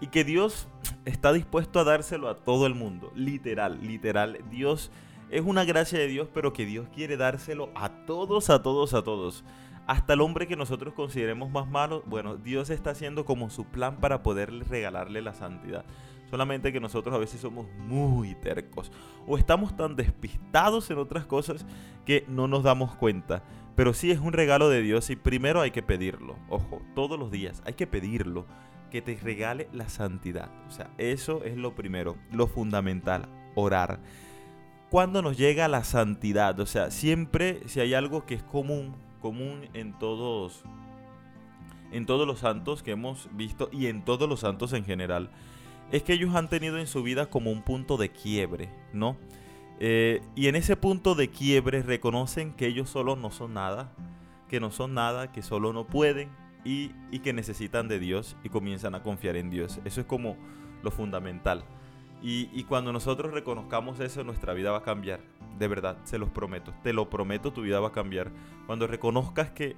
y 0.00 0.08
que 0.08 0.24
Dios 0.24 0.68
está 1.04 1.32
dispuesto 1.32 1.80
a 1.80 1.84
dárselo 1.84 2.28
a 2.28 2.36
todo 2.36 2.66
el 2.66 2.74
mundo, 2.74 3.12
literal, 3.14 3.78
literal. 3.82 4.38
Dios 4.50 4.90
es 5.30 5.42
una 5.42 5.64
gracia 5.64 5.98
de 5.98 6.06
Dios, 6.06 6.28
pero 6.32 6.52
que 6.52 6.66
Dios 6.66 6.88
quiere 6.94 7.16
dárselo 7.16 7.70
a 7.74 8.04
todos, 8.06 8.50
a 8.50 8.62
todos, 8.62 8.94
a 8.94 9.02
todos. 9.02 9.44
Hasta 9.86 10.12
el 10.12 10.20
hombre 10.20 10.46
que 10.46 10.56
nosotros 10.56 10.94
consideremos 10.94 11.50
más 11.50 11.68
malo, 11.68 12.02
bueno, 12.06 12.36
Dios 12.36 12.70
está 12.70 12.90
haciendo 12.90 13.24
como 13.24 13.50
su 13.50 13.64
plan 13.64 13.96
para 14.00 14.22
poder 14.22 14.52
regalarle 14.68 15.20
la 15.22 15.34
santidad. 15.34 15.84
Solamente 16.30 16.72
que 16.72 16.80
nosotros 16.80 17.14
a 17.14 17.18
veces 17.18 17.40
somos 17.40 17.66
muy 17.78 18.34
tercos 18.36 18.92
o 19.26 19.36
estamos 19.36 19.76
tan 19.76 19.96
despistados 19.96 20.90
en 20.90 20.98
otras 20.98 21.26
cosas 21.26 21.66
que 22.06 22.24
no 22.28 22.46
nos 22.46 22.62
damos 22.62 22.94
cuenta. 22.94 23.42
Pero 23.74 23.94
sí 23.94 24.10
es 24.10 24.20
un 24.20 24.32
regalo 24.32 24.68
de 24.68 24.82
Dios 24.82 25.10
y 25.10 25.16
primero 25.16 25.60
hay 25.60 25.72
que 25.72 25.82
pedirlo. 25.82 26.36
Ojo, 26.48 26.82
todos 26.94 27.18
los 27.18 27.30
días 27.30 27.62
hay 27.66 27.74
que 27.74 27.86
pedirlo 27.86 28.46
que 28.90 29.02
te 29.02 29.16
regale 29.16 29.68
la 29.72 29.88
santidad. 29.88 30.50
O 30.68 30.70
sea, 30.70 30.90
eso 30.98 31.42
es 31.44 31.56
lo 31.56 31.74
primero, 31.74 32.16
lo 32.32 32.46
fundamental, 32.46 33.28
orar. 33.54 34.00
Cuando 34.90 35.22
nos 35.22 35.36
llega 35.36 35.68
la 35.68 35.84
santidad, 35.84 36.58
o 36.60 36.66
sea, 36.66 36.90
siempre 36.90 37.62
si 37.66 37.80
hay 37.80 37.94
algo 37.94 38.26
que 38.26 38.34
es 38.34 38.42
común, 38.42 38.96
común 39.20 39.68
en 39.72 39.98
todos 39.98 40.64
en 41.92 42.06
todos 42.06 42.26
los 42.26 42.40
santos 42.40 42.82
que 42.82 42.92
hemos 42.92 43.28
visto 43.32 43.68
y 43.72 43.86
en 43.86 44.04
todos 44.04 44.28
los 44.28 44.40
santos 44.40 44.72
en 44.72 44.84
general, 44.84 45.30
es 45.92 46.02
que 46.02 46.12
ellos 46.12 46.34
han 46.34 46.48
tenido 46.48 46.78
en 46.78 46.86
su 46.86 47.02
vida 47.02 47.26
como 47.26 47.50
un 47.50 47.62
punto 47.62 47.96
de 47.96 48.10
quiebre, 48.10 48.68
¿no? 48.92 49.16
Eh, 49.80 50.20
y 50.34 50.46
en 50.48 50.56
ese 50.56 50.76
punto 50.76 51.14
de 51.14 51.30
quiebre 51.30 51.82
reconocen 51.82 52.52
que 52.52 52.66
ellos 52.66 52.90
solo 52.90 53.16
no 53.16 53.30
son 53.30 53.54
nada, 53.54 53.92
que 54.48 54.60
no 54.60 54.70
son 54.70 54.94
nada, 54.94 55.32
que 55.32 55.42
solo 55.42 55.72
no 55.72 55.86
pueden 55.86 56.28
y, 56.64 56.90
que 57.20 57.32
necesitan 57.32 57.88
de 57.88 57.98
Dios 57.98 58.36
y 58.44 58.50
comienzan 58.50 58.94
a 58.94 59.02
confiar 59.02 59.36
en 59.36 59.50
Dios. 59.50 59.80
Eso 59.84 60.00
es 60.02 60.06
como 60.06 60.36
lo 60.82 60.90
fundamental. 60.90 61.64
Y, 62.22 62.50
y, 62.52 62.64
cuando 62.64 62.92
nosotros 62.92 63.32
reconozcamos 63.32 63.98
eso, 64.00 64.22
nuestra 64.22 64.52
vida 64.52 64.70
va 64.70 64.78
a 64.78 64.82
cambiar. 64.82 65.20
De 65.58 65.66
verdad, 65.66 65.96
se 66.04 66.18
los 66.18 66.28
prometo. 66.28 66.74
Te 66.82 66.92
lo 66.92 67.08
prometo, 67.08 67.52
tu 67.52 67.62
vida 67.62 67.80
va 67.80 67.88
a 67.88 67.92
cambiar. 67.92 68.30
Cuando 68.66 68.86
reconozcas 68.86 69.50
que, 69.50 69.76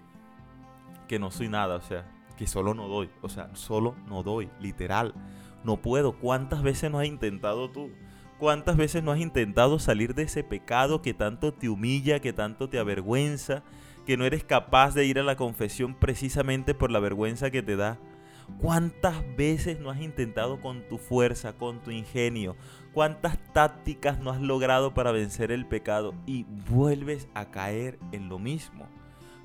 que 1.07 1.21
no 1.21 1.31
soy 1.31 1.49
nada, 1.49 1.77
o 1.77 1.81
sea, 1.81 2.11
que 2.37 2.49
solo 2.49 2.75
no 2.75 2.89
doy. 2.89 3.09
O 3.21 3.29
sea, 3.29 3.55
solo 3.55 3.95
no 4.09 4.25
doy, 4.25 4.51
literal 4.61 5.15
no 5.65 5.77
puedo. 5.77 6.13
¿Cuántas 6.19 6.63
veces 6.63 6.91
no 6.91 6.99
has 6.99 7.07
intentado 7.07 7.71
tú? 7.71 7.91
¿Cuántas 8.39 8.77
veces 8.77 9.03
no 9.03 9.13
has 9.13 9.21
intentado 9.21 9.79
salir 9.79 10.15
de 10.15 10.25
ese 10.25 10.43
pecado 10.43 11.01
que 11.01 11.15
tanto 11.15 11.53
te 11.53 11.69
humilla, 11.69 12.21
que 12.21 12.33
tanto 12.33 12.69
te 12.69 12.79
avergüenza, 12.79 13.63
que 14.05 14.17
no 14.17 14.25
eres 14.25 14.43
capaz 14.43 14.95
de 14.95 15.05
ir 15.05 15.21
a 15.21 15.23
la 15.23 15.37
confesión 15.37 15.95
precisamente 15.95 16.75
por 16.75 16.91
la 16.91 16.99
vergüenza 16.99 17.53
que 17.53 17.63
te 17.63 17.77
da? 17.77 17.99
¿Cuántas 18.59 19.15
veces 19.37 19.79
no 19.79 19.91
has 19.91 20.01
intentado 20.01 20.61
con 20.61 20.83
tu 20.89 20.99
fuerza, 20.99 21.53
con 21.53 21.81
tu 21.83 21.91
ingenio? 21.91 22.57
¿Cuántas 22.93 23.39
tácticas 23.53 24.19
no 24.19 24.31
has 24.31 24.41
logrado 24.41 24.93
para 24.93 25.13
vencer 25.13 25.53
el 25.53 25.67
pecado 25.67 26.15
y 26.27 26.45
vuelves 26.69 27.29
a 27.35 27.51
caer 27.51 27.99
en 28.11 28.29
lo 28.29 28.39
mismo? 28.39 28.89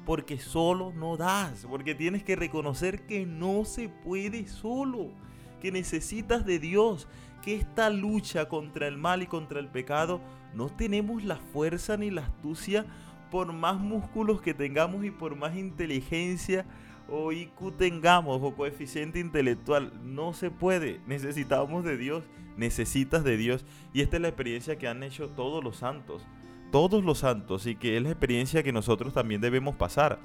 Porque 0.05 0.39
solo 0.39 0.91
no 0.93 1.17
das, 1.17 1.67
porque 1.69 1.93
tienes 1.93 2.23
que 2.23 2.35
reconocer 2.35 3.05
que 3.05 3.25
no 3.25 3.65
se 3.65 3.89
puede 3.89 4.47
solo 4.47 5.11
que 5.59 5.71
necesitas 5.71 6.45
de 6.45 6.59
Dios, 6.59 7.07
que 7.41 7.55
esta 7.55 7.89
lucha 7.89 8.47
contra 8.47 8.87
el 8.87 8.97
mal 8.97 9.23
y 9.23 9.27
contra 9.27 9.59
el 9.59 9.67
pecado 9.67 10.21
no 10.53 10.69
tenemos 10.69 11.23
la 11.23 11.37
fuerza 11.37 11.97
ni 11.97 12.09
la 12.09 12.21
astucia 12.21 12.85
por 13.29 13.53
más 13.53 13.79
músculos 13.79 14.41
que 14.41 14.53
tengamos 14.53 15.05
y 15.05 15.11
por 15.11 15.35
más 15.35 15.55
inteligencia 15.55 16.65
o 17.09 17.31
IQ 17.31 17.77
tengamos 17.77 18.39
o 18.41 18.55
coeficiente 18.55 19.19
intelectual. 19.19 19.93
No 20.03 20.33
se 20.33 20.51
puede. 20.51 20.99
Necesitamos 21.07 21.83
de 21.83 21.97
Dios. 21.97 22.23
Necesitas 22.57 23.23
de 23.23 23.37
Dios. 23.37 23.65
Y 23.93 24.01
esta 24.01 24.17
es 24.17 24.21
la 24.21 24.27
experiencia 24.29 24.77
que 24.77 24.87
han 24.87 25.03
hecho 25.03 25.29
todos 25.29 25.63
los 25.63 25.77
santos. 25.77 26.25
Todos 26.71 27.03
los 27.03 27.19
santos. 27.19 27.65
Y 27.65 27.75
que 27.75 27.97
es 27.97 28.03
la 28.03 28.09
experiencia 28.09 28.63
que 28.63 28.73
nosotros 28.73 29.13
también 29.13 29.41
debemos 29.41 29.75
pasar. 29.75 30.19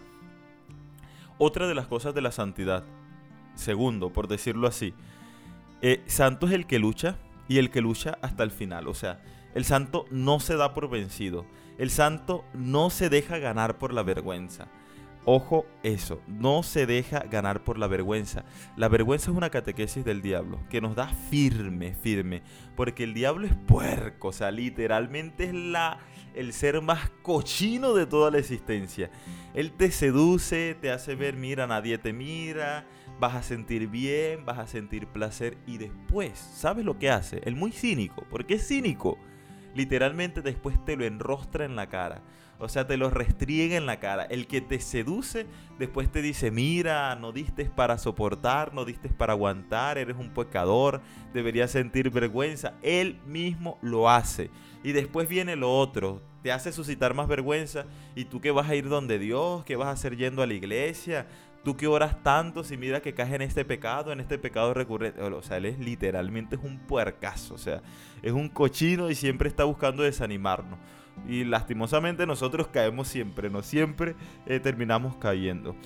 Otra 1.39 1.67
de 1.67 1.75
las 1.75 1.87
cosas 1.87 2.15
de 2.15 2.23
la 2.23 2.33
santidad. 2.33 2.85
Segundo, 3.55 4.13
por 4.13 4.29
decirlo 4.29 4.67
así. 4.67 4.95
Eh, 5.83 6.03
santo 6.07 6.47
es 6.47 6.53
el 6.53 6.67
que 6.67 6.79
lucha 6.79 7.19
y 7.49 7.59
el 7.59 7.71
que 7.71 7.81
lucha 7.81 8.17
hasta 8.23 8.45
el 8.45 8.51
final. 8.51 8.89
O 8.89 8.95
sea, 8.95 9.21
el 9.55 9.65
santo 9.65 10.07
no 10.11 10.41
se 10.41 10.57
da 10.57 10.75
por 10.75 10.89
vencido. 10.89 11.45
El 11.79 11.91
santo 11.91 12.45
no 12.55 12.89
se 12.91 13.09
deja 13.09 13.39
ganar 13.39 13.79
por 13.79 13.93
la 13.93 14.03
vergüenza. 14.03 14.69
Ojo 15.25 15.67
eso, 15.85 16.21
no 16.27 16.65
se 16.65 16.85
deja 16.85 17.21
ganar 17.21 17.63
por 17.63 17.79
la 17.79 17.87
vergüenza. 17.87 18.45
La 18.77 18.89
vergüenza 18.89 19.31
es 19.31 19.37
una 19.37 19.51
catequesis 19.51 20.05
del 20.05 20.21
diablo 20.21 20.59
que 20.69 20.81
nos 20.81 20.97
da 20.97 21.09
firme, 21.09 21.95
firme, 21.95 22.43
porque 22.75 23.05
el 23.05 23.15
diablo 23.15 23.47
es 23.47 23.55
puerco, 23.55 24.29
o 24.29 24.33
sea, 24.33 24.51
literalmente 24.51 25.45
es 25.45 25.55
la 25.55 25.99
el 26.35 26.53
ser 26.53 26.81
más 26.81 27.11
cochino 27.23 27.95
de 27.95 28.07
toda 28.07 28.31
la 28.31 28.39
existencia. 28.39 29.11
Él 29.55 29.73
te 29.73 29.91
seduce, 29.91 30.77
te 30.81 30.91
hace 30.91 31.15
ver, 31.15 31.37
mira, 31.37 31.67
nadie 31.67 31.99
te 31.99 32.13
mira, 32.13 32.87
vas 33.23 33.37
a 33.37 33.43
sentir 33.45 33.87
bien, 33.87 34.45
vas 34.45 34.59
a 34.59 34.67
sentir 34.67 35.07
placer 35.07 35.57
y 35.65 35.79
después, 35.79 36.37
¿sabes 36.37 36.85
lo 36.85 36.99
que 36.99 37.09
hace? 37.09 37.41
El 37.45 37.55
muy 37.55 37.71
cínico, 37.71 38.27
porque 38.29 38.55
es 38.55 38.67
cínico. 38.67 39.17
Literalmente 39.77 40.43
después 40.43 40.85
te 40.85 40.97
lo 40.97 41.05
enrostra 41.05 41.65
en 41.65 41.77
la 41.77 41.89
cara. 41.89 42.21
O 42.59 42.69
sea, 42.69 42.89
te 42.89 42.97
lo 42.97 43.11
restriega 43.11 43.77
en 43.77 43.87
la 43.87 44.01
cara. 44.01 44.25
El 44.25 44.49
que 44.49 44.61
te 44.61 44.81
seduce, 44.81 45.47
después 45.79 46.11
te 46.11 46.21
dice, 46.21 46.51
mira, 46.51 47.15
no 47.15 47.31
diste 47.31 47.67
para 47.67 47.97
soportar, 47.97 48.75
no 48.75 48.85
diste 48.85 49.09
para 49.09 49.35
aguantar, 49.35 49.99
eres 49.99 50.17
un 50.17 50.31
pecador, 50.31 51.01
deberías 51.33 51.71
sentir 51.71 52.11
vergüenza. 52.11 52.75
Él 52.83 53.21
mismo 53.25 53.79
lo 53.83 54.11
hace. 54.11 54.51
Y 54.83 54.91
después 54.91 55.29
viene 55.29 55.55
lo 55.55 55.73
otro, 55.73 56.23
te 56.43 56.51
hace 56.51 56.73
suscitar 56.73 57.15
más 57.15 57.29
vergüenza. 57.29 57.87
¿Y 58.17 58.25
tú 58.25 58.41
que 58.41 58.51
vas 58.51 58.69
a 58.69 58.75
ir 58.75 58.89
donde 58.89 59.21
Dios? 59.21 59.65
¿Qué 59.65 59.77
vas 59.77 59.87
a 59.87 59.93
hacer 59.93 60.17
yendo 60.17 60.43
a 60.43 60.47
la 60.49 60.55
iglesia? 60.55 61.29
Tú 61.63 61.77
que 61.77 61.87
oras 61.87 62.23
tanto, 62.23 62.65
si 62.65 62.77
mira 62.77 63.01
que 63.01 63.15
caes 63.15 63.33
en 63.33 63.43
este 63.43 63.65
pecado, 63.65 64.13
en 64.13 64.21
este 64.21 64.39
pecado 64.39 64.75
recurrente. 64.75 65.23
O 65.23 65.43
sea, 65.43 65.59
él 65.59 65.67
es 65.67 65.79
literalmente 65.79 66.57
es 66.57 66.63
un 66.63 66.79
puercazo, 66.79 67.55
o 67.55 67.59
sea, 67.59 67.83
es 68.23 68.33
un 68.33 68.49
cochino 68.49 69.11
y 69.11 69.15
siempre 69.15 69.49
está 69.49 69.65
buscando 69.65 70.03
desanimarnos. 70.03 70.79
Y 71.29 71.45
lastimosamente 71.45 72.27
nosotros 72.27 72.69
caemos 72.69 73.09
siempre, 73.09 73.51
no 73.51 73.63
siempre 73.63 74.17
eh, 74.47 74.61
terminamos 74.61 75.17
cayendo. 75.17 75.77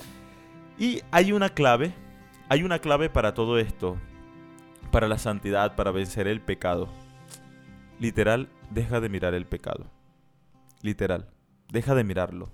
Y 0.78 1.02
hay 1.10 1.32
una 1.32 1.50
clave, 1.50 1.92
hay 2.48 2.62
una 2.62 2.78
clave 2.78 3.10
para 3.10 3.34
todo 3.34 3.58
esto, 3.58 3.96
para 4.90 5.08
la 5.08 5.18
santidad, 5.18 5.74
para 5.74 5.90
vencer 5.90 6.26
el 6.26 6.40
pecado. 6.40 6.88
Literal, 7.98 8.48
deja 8.70 9.00
de 9.00 9.08
mirar 9.08 9.34
el 9.34 9.46
pecado. 9.46 9.90
Literal, 10.82 11.28
deja 11.70 11.94
de 11.94 12.04
mirarlo. 12.04 12.52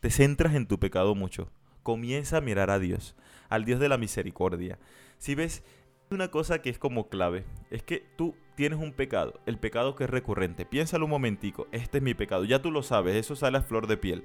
Te 0.00 0.10
centras 0.10 0.54
en 0.54 0.66
tu 0.66 0.78
pecado 0.78 1.14
mucho 1.14 1.50
comienza 1.86 2.38
a 2.38 2.40
mirar 2.40 2.68
a 2.70 2.80
Dios, 2.80 3.14
al 3.48 3.64
Dios 3.64 3.78
de 3.78 3.88
la 3.88 3.96
misericordia. 3.96 4.76
Si 5.18 5.36
ves, 5.36 5.62
una 6.10 6.32
cosa 6.32 6.60
que 6.60 6.68
es 6.68 6.80
como 6.80 7.08
clave, 7.08 7.44
es 7.70 7.84
que 7.84 8.04
tú 8.16 8.34
tienes 8.56 8.80
un 8.80 8.92
pecado, 8.92 9.38
el 9.46 9.56
pecado 9.56 9.94
que 9.94 10.02
es 10.02 10.10
recurrente. 10.10 10.66
Piénsalo 10.66 11.04
un 11.04 11.12
momentico, 11.12 11.68
este 11.70 11.98
es 11.98 12.02
mi 12.02 12.12
pecado, 12.12 12.42
ya 12.44 12.60
tú 12.60 12.72
lo 12.72 12.82
sabes, 12.82 13.14
eso 13.14 13.36
sale 13.36 13.58
a 13.58 13.62
flor 13.62 13.86
de 13.86 13.96
piel. 13.98 14.24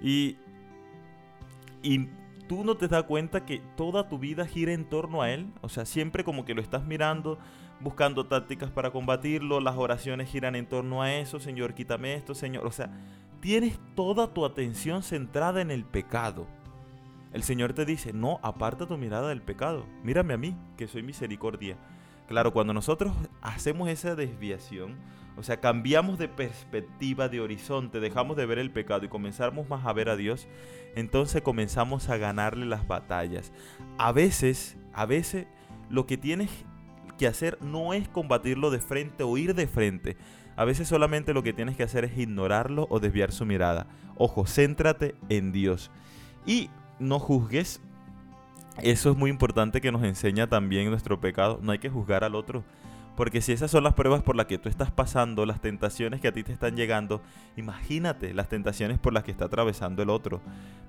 Y, 0.00 0.38
y 1.82 2.08
tú 2.48 2.64
no 2.64 2.78
te 2.78 2.88
das 2.88 3.02
cuenta 3.02 3.44
que 3.44 3.60
toda 3.76 4.08
tu 4.08 4.18
vida 4.18 4.46
gira 4.46 4.72
en 4.72 4.88
torno 4.88 5.20
a 5.20 5.30
Él, 5.30 5.52
o 5.60 5.68
sea, 5.68 5.84
siempre 5.84 6.24
como 6.24 6.46
que 6.46 6.54
lo 6.54 6.62
estás 6.62 6.86
mirando, 6.86 7.38
buscando 7.80 8.24
tácticas 8.24 8.70
para 8.70 8.92
combatirlo, 8.92 9.60
las 9.60 9.76
oraciones 9.76 10.30
giran 10.30 10.56
en 10.56 10.66
torno 10.66 11.02
a 11.02 11.12
eso, 11.12 11.38
Señor, 11.38 11.74
quítame 11.74 12.14
esto, 12.14 12.34
Señor, 12.34 12.66
o 12.66 12.72
sea, 12.72 12.90
tienes 13.40 13.78
toda 13.94 14.32
tu 14.32 14.46
atención 14.46 15.02
centrada 15.02 15.60
en 15.60 15.70
el 15.70 15.84
pecado. 15.84 16.46
El 17.32 17.42
Señor 17.42 17.72
te 17.74 17.84
dice, 17.84 18.12
no, 18.12 18.40
aparta 18.42 18.86
tu 18.86 18.96
mirada 18.96 19.28
del 19.28 19.42
pecado. 19.42 19.86
Mírame 20.02 20.34
a 20.34 20.38
mí, 20.38 20.56
que 20.76 20.88
soy 20.88 21.02
misericordia. 21.02 21.76
Claro, 22.26 22.52
cuando 22.52 22.74
nosotros 22.74 23.14
hacemos 23.40 23.88
esa 23.88 24.14
desviación, 24.14 24.96
o 25.36 25.42
sea, 25.42 25.60
cambiamos 25.60 26.18
de 26.18 26.28
perspectiva, 26.28 27.28
de 27.28 27.40
horizonte, 27.40 28.00
dejamos 28.00 28.36
de 28.36 28.44
ver 28.44 28.58
el 28.58 28.70
pecado 28.70 29.04
y 29.04 29.08
comenzamos 29.08 29.68
más 29.68 29.86
a 29.86 29.92
ver 29.92 30.08
a 30.08 30.16
Dios, 30.16 30.48
entonces 30.94 31.42
comenzamos 31.42 32.08
a 32.08 32.16
ganarle 32.16 32.66
las 32.66 32.86
batallas. 32.86 33.52
A 33.98 34.12
veces, 34.12 34.76
a 34.92 35.06
veces 35.06 35.46
lo 35.88 36.06
que 36.06 36.18
tienes 36.18 36.50
que 37.18 37.26
hacer 37.26 37.58
no 37.62 37.94
es 37.94 38.08
combatirlo 38.08 38.70
de 38.70 38.80
frente 38.80 39.22
o 39.22 39.36
ir 39.38 39.54
de 39.54 39.66
frente. 39.66 40.16
A 40.56 40.64
veces 40.64 40.88
solamente 40.88 41.32
lo 41.32 41.42
que 41.42 41.52
tienes 41.52 41.76
que 41.76 41.84
hacer 41.84 42.04
es 42.04 42.18
ignorarlo 42.18 42.86
o 42.90 43.00
desviar 43.00 43.32
su 43.32 43.46
mirada. 43.46 43.86
Ojo, 44.16 44.44
céntrate 44.44 45.14
en 45.28 45.52
Dios. 45.52 45.90
Y 46.46 46.68
no 46.98 47.18
juzgues. 47.18 47.80
Eso 48.82 49.10
es 49.10 49.16
muy 49.16 49.30
importante 49.30 49.80
que 49.80 49.92
nos 49.92 50.04
enseña 50.04 50.46
también 50.46 50.88
nuestro 50.90 51.20
pecado. 51.20 51.58
No 51.62 51.72
hay 51.72 51.78
que 51.78 51.90
juzgar 51.90 52.24
al 52.24 52.34
otro. 52.34 52.64
Porque 53.16 53.40
si 53.40 53.50
esas 53.50 53.72
son 53.72 53.82
las 53.82 53.94
pruebas 53.94 54.22
por 54.22 54.36
las 54.36 54.46
que 54.46 54.58
tú 54.58 54.68
estás 54.68 54.92
pasando, 54.92 55.44
las 55.44 55.60
tentaciones 55.60 56.20
que 56.20 56.28
a 56.28 56.32
ti 56.32 56.44
te 56.44 56.52
están 56.52 56.76
llegando, 56.76 57.20
imagínate 57.56 58.32
las 58.32 58.48
tentaciones 58.48 59.00
por 59.00 59.12
las 59.12 59.24
que 59.24 59.32
está 59.32 59.46
atravesando 59.46 60.04
el 60.04 60.10
otro. 60.10 60.40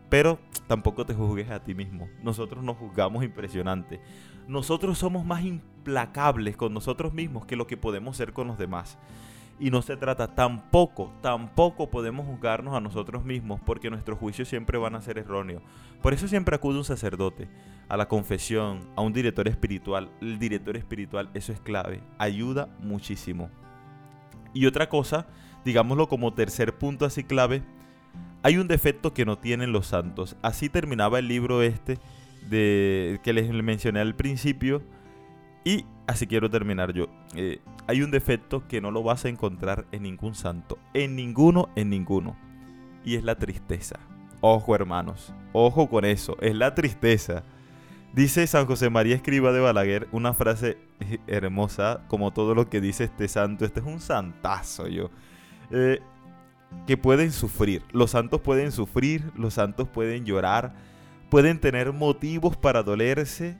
Pero 0.09 0.37
tampoco 0.67 1.07
te 1.07 1.15
juzgues 1.15 1.49
a 1.49 1.63
ti 1.63 1.73
mismo. 1.73 2.07
Nosotros 2.21 2.63
nos 2.63 2.77
juzgamos 2.77 3.23
impresionante. 3.23 3.99
Nosotros 4.47 4.99
somos 4.99 5.25
más 5.25 5.43
implacables 5.43 6.55
con 6.55 6.71
nosotros 6.71 7.13
mismos 7.13 7.47
que 7.47 7.55
lo 7.55 7.65
que 7.65 7.77
podemos 7.77 8.15
ser 8.15 8.31
con 8.31 8.45
los 8.45 8.59
demás. 8.59 8.99
Y 9.59 9.71
no 9.71 9.81
se 9.81 9.97
trata 9.97 10.35
tampoco, 10.35 11.11
tampoco 11.21 11.89
podemos 11.89 12.25
juzgarnos 12.25 12.73
a 12.75 12.79
nosotros 12.79 13.25
mismos 13.25 13.59
porque 13.65 13.89
nuestros 13.89 14.17
juicios 14.17 14.47
siempre 14.47 14.77
van 14.77 14.95
a 14.95 15.01
ser 15.01 15.17
erróneos. 15.17 15.61
Por 16.01 16.13
eso 16.13 16.27
siempre 16.29 16.55
acude 16.55 16.77
un 16.77 16.85
sacerdote, 16.85 17.49
a 17.89 17.97
la 17.97 18.07
confesión, 18.07 18.79
a 18.95 19.01
un 19.01 19.11
director 19.11 19.47
espiritual. 19.49 20.09
El 20.21 20.39
director 20.39 20.77
espiritual, 20.77 21.29
eso 21.33 21.51
es 21.51 21.59
clave, 21.59 22.01
ayuda 22.17 22.69
muchísimo. 22.79 23.49
Y 24.53 24.65
otra 24.65 24.87
cosa, 24.87 25.27
digámoslo 25.65 26.07
como 26.07 26.33
tercer 26.33 26.77
punto 26.77 27.05
así 27.05 27.25
clave, 27.25 27.61
hay 28.43 28.57
un 28.57 28.67
defecto 28.67 29.13
que 29.13 29.25
no 29.25 29.37
tienen 29.37 29.73
los 29.73 29.87
santos. 29.87 30.37
Así 30.41 30.69
terminaba 30.69 31.19
el 31.19 31.27
libro 31.27 31.61
este 31.61 31.97
de 32.49 33.19
que 33.23 33.33
les 33.33 33.51
mencioné 33.51 33.99
al 33.99 34.15
principio 34.15 34.81
y 35.63 35.85
así 36.07 36.27
quiero 36.27 36.49
terminar 36.49 36.93
yo. 36.93 37.07
Eh, 37.35 37.59
hay 37.87 38.01
un 38.01 38.11
defecto 38.11 38.67
que 38.67 38.81
no 38.81 38.91
lo 38.91 39.03
vas 39.03 39.25
a 39.25 39.29
encontrar 39.29 39.85
en 39.91 40.03
ningún 40.03 40.35
santo. 40.35 40.77
En 40.93 41.15
ninguno, 41.15 41.69
en 41.75 41.89
ninguno. 41.89 42.37
Y 43.03 43.15
es 43.15 43.23
la 43.23 43.35
tristeza. 43.35 43.99
Ojo 44.41 44.73
hermanos, 44.73 45.33
ojo 45.51 45.89
con 45.89 46.05
eso, 46.05 46.37
es 46.39 46.55
la 46.55 46.73
tristeza. 46.73 47.43
Dice 48.13 48.47
San 48.47 48.65
José 48.65 48.89
María 48.89 49.15
Escriba 49.15 49.51
de 49.51 49.59
Balaguer 49.59 50.07
una 50.11 50.33
frase 50.33 50.77
hermosa, 51.27 52.05
como 52.07 52.31
todo 52.31 52.55
lo 52.55 52.69
que 52.69 52.81
dice 52.81 53.03
este 53.03 53.27
santo. 53.27 53.65
Este 53.65 53.81
es 53.81 53.85
un 53.85 53.99
santazo 53.99 54.87
yo. 54.87 55.11
Eh, 55.71 55.99
que 56.87 56.97
pueden 56.97 57.31
sufrir. 57.31 57.83
Los 57.91 58.11
santos 58.11 58.41
pueden 58.41 58.71
sufrir, 58.71 59.31
los 59.35 59.55
santos 59.55 59.87
pueden 59.87 60.25
llorar, 60.25 60.73
pueden 61.29 61.59
tener 61.59 61.93
motivos 61.93 62.57
para 62.57 62.83
dolerse, 62.83 63.57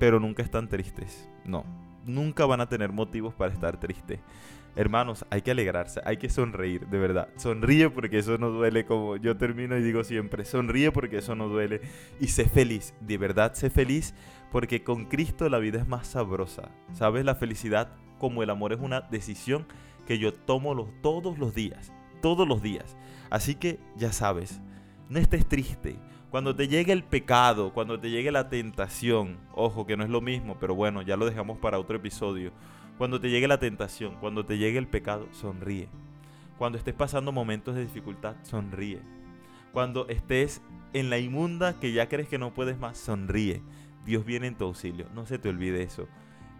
pero 0.00 0.18
nunca 0.18 0.42
están 0.42 0.66
tristes. 0.66 1.28
No, 1.44 1.64
nunca 2.06 2.46
van 2.46 2.62
a 2.62 2.68
tener 2.68 2.90
motivos 2.90 3.34
para 3.34 3.52
estar 3.52 3.78
tristes. 3.78 4.18
Hermanos, 4.74 5.26
hay 5.30 5.42
que 5.42 5.50
alegrarse, 5.50 6.00
hay 6.04 6.16
que 6.16 6.30
sonreír, 6.30 6.86
de 6.86 6.98
verdad. 6.98 7.28
Sonríe 7.36 7.90
porque 7.90 8.18
eso 8.18 8.38
no 8.38 8.48
duele, 8.50 8.86
como 8.86 9.16
yo 9.16 9.36
termino 9.36 9.76
y 9.76 9.82
digo 9.82 10.02
siempre. 10.02 10.44
Sonríe 10.46 10.90
porque 10.90 11.18
eso 11.18 11.34
no 11.34 11.48
duele. 11.48 11.82
Y 12.18 12.28
sé 12.28 12.46
feliz, 12.46 12.94
de 13.00 13.18
verdad 13.18 13.52
sé 13.52 13.68
feliz, 13.68 14.14
porque 14.50 14.82
con 14.82 15.04
Cristo 15.04 15.48
la 15.50 15.58
vida 15.58 15.78
es 15.78 15.86
más 15.86 16.06
sabrosa. 16.06 16.70
¿Sabes? 16.94 17.24
La 17.26 17.34
felicidad, 17.34 17.92
como 18.18 18.42
el 18.42 18.48
amor, 18.48 18.72
es 18.72 18.80
una 18.80 19.02
decisión 19.02 19.66
que 20.06 20.18
yo 20.18 20.32
tomo 20.32 20.72
los, 20.72 20.88
todos 21.02 21.38
los 21.38 21.54
días. 21.54 21.92
Todos 22.22 22.48
los 22.48 22.62
días. 22.62 22.96
Así 23.28 23.54
que 23.54 23.78
ya 23.96 24.12
sabes, 24.12 24.62
no 25.10 25.18
estés 25.18 25.46
triste, 25.46 25.96
cuando 26.30 26.54
te 26.54 26.68
llegue 26.68 26.92
el 26.92 27.02
pecado, 27.02 27.72
cuando 27.72 27.98
te 27.98 28.08
llegue 28.08 28.30
la 28.30 28.48
tentación, 28.48 29.38
ojo 29.52 29.84
que 29.84 29.96
no 29.96 30.04
es 30.04 30.10
lo 30.10 30.20
mismo, 30.20 30.56
pero 30.60 30.76
bueno, 30.76 31.02
ya 31.02 31.16
lo 31.16 31.26
dejamos 31.26 31.58
para 31.58 31.80
otro 31.80 31.96
episodio. 31.96 32.52
Cuando 32.98 33.20
te 33.20 33.30
llegue 33.30 33.48
la 33.48 33.58
tentación, 33.58 34.14
cuando 34.20 34.46
te 34.46 34.56
llegue 34.56 34.78
el 34.78 34.86
pecado, 34.86 35.26
sonríe. 35.32 35.88
Cuando 36.56 36.78
estés 36.78 36.94
pasando 36.94 37.32
momentos 37.32 37.74
de 37.74 37.82
dificultad, 37.82 38.36
sonríe. 38.42 39.00
Cuando 39.72 40.06
estés 40.08 40.62
en 40.92 41.10
la 41.10 41.18
inmunda 41.18 41.80
que 41.80 41.92
ya 41.92 42.08
crees 42.08 42.28
que 42.28 42.38
no 42.38 42.54
puedes 42.54 42.78
más, 42.78 42.96
sonríe. 42.96 43.60
Dios 44.04 44.24
viene 44.24 44.46
en 44.46 44.56
tu 44.56 44.66
auxilio, 44.66 45.06
no 45.12 45.26
se 45.26 45.38
te 45.38 45.48
olvide 45.48 45.82
eso. 45.82 46.06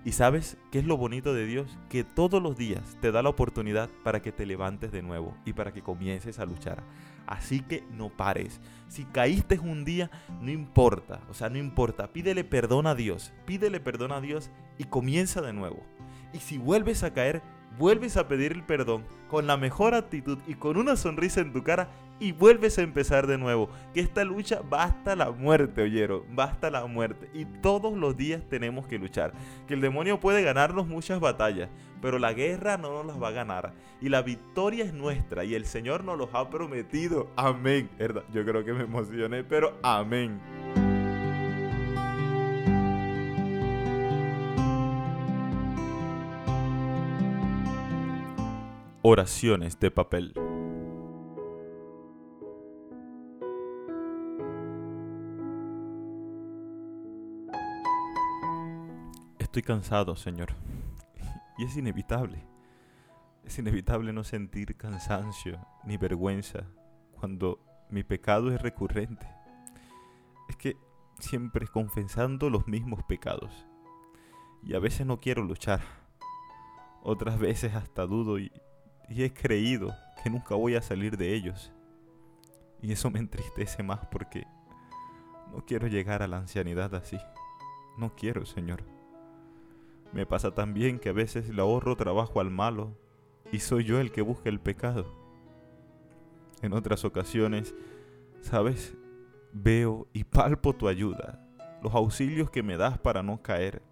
Y 0.04 0.12
sabes 0.12 0.56
qué 0.72 0.80
es 0.80 0.84
lo 0.84 0.96
bonito 0.96 1.32
de 1.32 1.46
Dios? 1.46 1.78
Que 1.88 2.02
todos 2.02 2.42
los 2.42 2.56
días 2.56 2.96
te 3.00 3.12
da 3.12 3.22
la 3.22 3.28
oportunidad 3.28 3.88
para 4.02 4.20
que 4.20 4.32
te 4.32 4.46
levantes 4.46 4.90
de 4.90 5.02
nuevo 5.02 5.36
y 5.44 5.52
para 5.52 5.72
que 5.72 5.82
comiences 5.82 6.40
a 6.40 6.46
luchar. 6.46 6.82
Así 7.26 7.60
que 7.60 7.84
no 7.90 8.08
pares. 8.08 8.60
Si 8.88 9.04
caíste 9.04 9.58
un 9.58 9.84
día, 9.84 10.10
no 10.40 10.50
importa. 10.50 11.20
O 11.30 11.34
sea, 11.34 11.48
no 11.48 11.58
importa. 11.58 12.12
Pídele 12.12 12.44
perdón 12.44 12.86
a 12.86 12.94
Dios. 12.94 13.32
Pídele 13.46 13.80
perdón 13.80 14.12
a 14.12 14.20
Dios 14.20 14.50
y 14.78 14.84
comienza 14.84 15.40
de 15.40 15.52
nuevo. 15.52 15.84
Y 16.32 16.38
si 16.38 16.58
vuelves 16.58 17.02
a 17.02 17.12
caer, 17.12 17.42
vuelves 17.78 18.16
a 18.16 18.28
pedir 18.28 18.52
el 18.52 18.64
perdón 18.64 19.04
con 19.28 19.46
la 19.46 19.56
mejor 19.56 19.94
actitud 19.94 20.38
y 20.46 20.54
con 20.54 20.76
una 20.76 20.96
sonrisa 20.96 21.40
en 21.40 21.52
tu 21.52 21.62
cara 21.62 21.88
y 22.20 22.32
vuelves 22.32 22.78
a 22.78 22.82
empezar 22.82 23.26
de 23.26 23.38
nuevo. 23.38 23.70
Que 23.92 24.00
esta 24.00 24.22
lucha 24.22 24.60
va 24.72 24.84
hasta 24.84 25.16
la 25.16 25.30
muerte, 25.30 25.82
oyeron, 25.82 26.22
va 26.38 26.44
hasta 26.44 26.70
la 26.70 26.86
muerte. 26.86 27.28
Y 27.34 27.46
todos 27.46 27.96
los 27.96 28.16
días 28.16 28.42
tenemos 28.48 28.86
que 28.86 28.98
luchar. 28.98 29.32
Que 29.66 29.74
el 29.74 29.80
demonio 29.80 30.20
puede 30.20 30.42
ganarnos 30.42 30.86
muchas 30.86 31.18
batallas, 31.18 31.70
pero 32.00 32.18
la 32.18 32.32
guerra 32.32 32.76
no 32.76 32.92
nos 32.92 33.06
las 33.06 33.20
va 33.20 33.28
a 33.28 33.32
ganar. 33.32 33.72
Y 34.00 34.10
la 34.10 34.22
victoria 34.22 34.84
es 34.84 34.92
nuestra 34.92 35.44
y 35.44 35.54
el 35.54 35.64
Señor 35.64 36.04
nos 36.04 36.18
los 36.18 36.28
ha 36.34 36.48
prometido. 36.48 37.30
Amén. 37.36 37.90
Yo 38.32 38.44
creo 38.44 38.64
que 38.64 38.72
me 38.72 38.84
emocioné, 38.84 39.42
pero 39.42 39.78
amén. 39.82 40.38
Oraciones 49.02 49.80
de 49.80 49.90
papel. 49.90 50.34
Estoy 59.60 59.74
cansado, 59.74 60.16
Señor. 60.16 60.54
Y 61.58 61.64
es 61.64 61.76
inevitable. 61.76 62.42
Es 63.44 63.58
inevitable 63.58 64.10
no 64.10 64.24
sentir 64.24 64.74
cansancio 64.74 65.58
ni 65.84 65.98
vergüenza 65.98 66.64
cuando 67.12 67.60
mi 67.90 68.02
pecado 68.02 68.50
es 68.50 68.62
recurrente. 68.62 69.26
Es 70.48 70.56
que 70.56 70.78
siempre 71.18 71.66
confesando 71.66 72.48
los 72.48 72.68
mismos 72.68 73.02
pecados. 73.02 73.66
Y 74.62 74.72
a 74.72 74.78
veces 74.78 75.06
no 75.06 75.20
quiero 75.20 75.42
luchar. 75.42 75.82
Otras 77.02 77.38
veces 77.38 77.74
hasta 77.74 78.06
dudo 78.06 78.38
y, 78.38 78.50
y 79.10 79.24
he 79.24 79.34
creído 79.34 79.94
que 80.22 80.30
nunca 80.30 80.54
voy 80.54 80.74
a 80.74 80.80
salir 80.80 81.18
de 81.18 81.34
ellos. 81.34 81.70
Y 82.80 82.92
eso 82.92 83.10
me 83.10 83.18
entristece 83.18 83.82
más 83.82 84.06
porque 84.06 84.46
no 85.52 85.66
quiero 85.66 85.86
llegar 85.86 86.22
a 86.22 86.28
la 86.28 86.38
ancianidad 86.38 86.94
así. 86.94 87.18
No 87.98 88.16
quiero, 88.16 88.46
Señor. 88.46 88.99
Me 90.12 90.26
pasa 90.26 90.52
también 90.54 90.98
que 90.98 91.10
a 91.10 91.12
veces 91.12 91.48
le 91.48 91.62
ahorro 91.62 91.96
trabajo 91.96 92.40
al 92.40 92.50
malo 92.50 92.96
y 93.52 93.60
soy 93.60 93.84
yo 93.84 94.00
el 94.00 94.10
que 94.10 94.22
busca 94.22 94.48
el 94.48 94.60
pecado. 94.60 95.06
En 96.62 96.72
otras 96.72 97.04
ocasiones, 97.04 97.74
sabes, 98.40 98.96
veo 99.52 100.08
y 100.12 100.24
palpo 100.24 100.74
tu 100.74 100.88
ayuda, 100.88 101.46
los 101.82 101.94
auxilios 101.94 102.50
que 102.50 102.62
me 102.62 102.76
das 102.76 102.98
para 102.98 103.22
no 103.22 103.40
caer. 103.40 103.82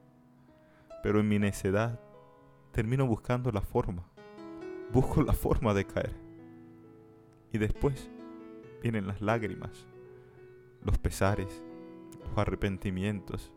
Pero 1.02 1.20
en 1.20 1.28
mi 1.28 1.38
necedad 1.38 2.00
termino 2.72 3.06
buscando 3.06 3.52
la 3.52 3.60
forma, 3.60 4.04
busco 4.92 5.22
la 5.22 5.32
forma 5.32 5.72
de 5.72 5.86
caer. 5.86 6.16
Y 7.52 7.58
después 7.58 8.10
vienen 8.82 9.06
las 9.06 9.20
lágrimas, 9.20 9.86
los 10.82 10.98
pesares, 10.98 11.62
los 12.20 12.36
arrepentimientos 12.36 13.52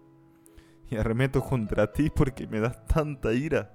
y 0.91 0.97
arremeto 0.97 1.41
contra 1.41 1.91
ti 1.91 2.09
porque 2.09 2.45
me 2.47 2.59
das 2.59 2.85
tanta 2.85 3.33
ira, 3.33 3.73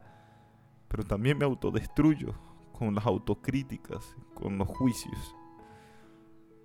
pero 0.87 1.02
también 1.02 1.38
me 1.38 1.46
autodestruyo 1.46 2.35
con 2.72 2.94
las 2.94 3.07
autocríticas, 3.07 4.14
con 4.35 4.59
los 4.59 4.68
juicios. 4.68 5.35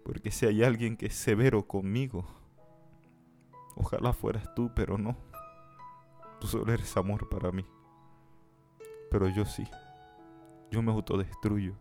Porque 0.03 0.29
si 0.29 0.45
hay 0.45 0.61
alguien 0.61 0.97
que 0.97 1.05
es 1.05 1.15
severo 1.15 1.65
conmigo, 1.65 2.25
ojalá 3.77 4.11
fueras 4.11 4.53
tú, 4.53 4.71
pero 4.75 4.97
no. 4.97 5.15
Tú 6.41 6.47
solo 6.47 6.73
eres 6.73 6.97
amor 6.97 7.29
para 7.29 7.51
mí. 7.51 7.65
Pero 9.09 9.29
yo 9.29 9.45
sí. 9.45 9.65
Yo 10.69 10.81
me 10.81 10.91
autodestruyo. 10.91 11.75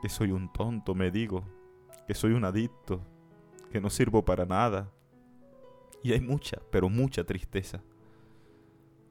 que 0.00 0.08
soy 0.08 0.30
un 0.30 0.50
tonto, 0.52 0.94
me 0.94 1.10
digo, 1.10 1.44
que 2.06 2.14
soy 2.14 2.32
un 2.32 2.44
adicto, 2.44 3.02
que 3.72 3.80
no 3.80 3.90
sirvo 3.90 4.24
para 4.24 4.46
nada. 4.46 4.90
Y 6.02 6.12
hay 6.12 6.20
mucha, 6.20 6.60
pero 6.70 6.88
mucha 6.88 7.24
tristeza. 7.24 7.82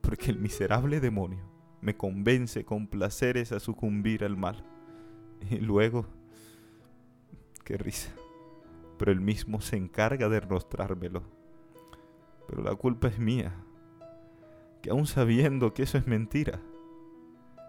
Porque 0.01 0.31
el 0.31 0.39
miserable 0.39 0.99
demonio 0.99 1.43
me 1.81 1.95
convence 1.95 2.65
con 2.65 2.87
placeres 2.87 3.51
a 3.51 3.59
sucumbir 3.59 4.23
al 4.23 4.37
mal. 4.37 4.63
Y 5.49 5.57
luego, 5.57 6.07
qué 7.63 7.77
risa, 7.77 8.11
pero 8.97 9.11
él 9.11 9.21
mismo 9.21 9.61
se 9.61 9.77
encarga 9.77 10.29
de 10.29 10.41
mostrármelo. 10.41 11.21
Pero 12.47 12.63
la 12.63 12.75
culpa 12.75 13.07
es 13.09 13.19
mía, 13.19 13.53
que 14.81 14.89
aún 14.89 15.05
sabiendo 15.05 15.73
que 15.73 15.83
eso 15.83 15.97
es 15.97 16.07
mentira, 16.07 16.59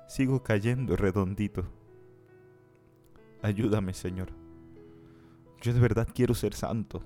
sigo 0.08 0.42
cayendo 0.42 0.96
redondito. 0.96 1.64
Ayúdame, 3.42 3.92
Señor. 3.92 4.28
Yo 5.60 5.72
de 5.74 5.80
verdad 5.80 6.08
quiero 6.14 6.34
ser 6.34 6.54
santo. 6.54 7.02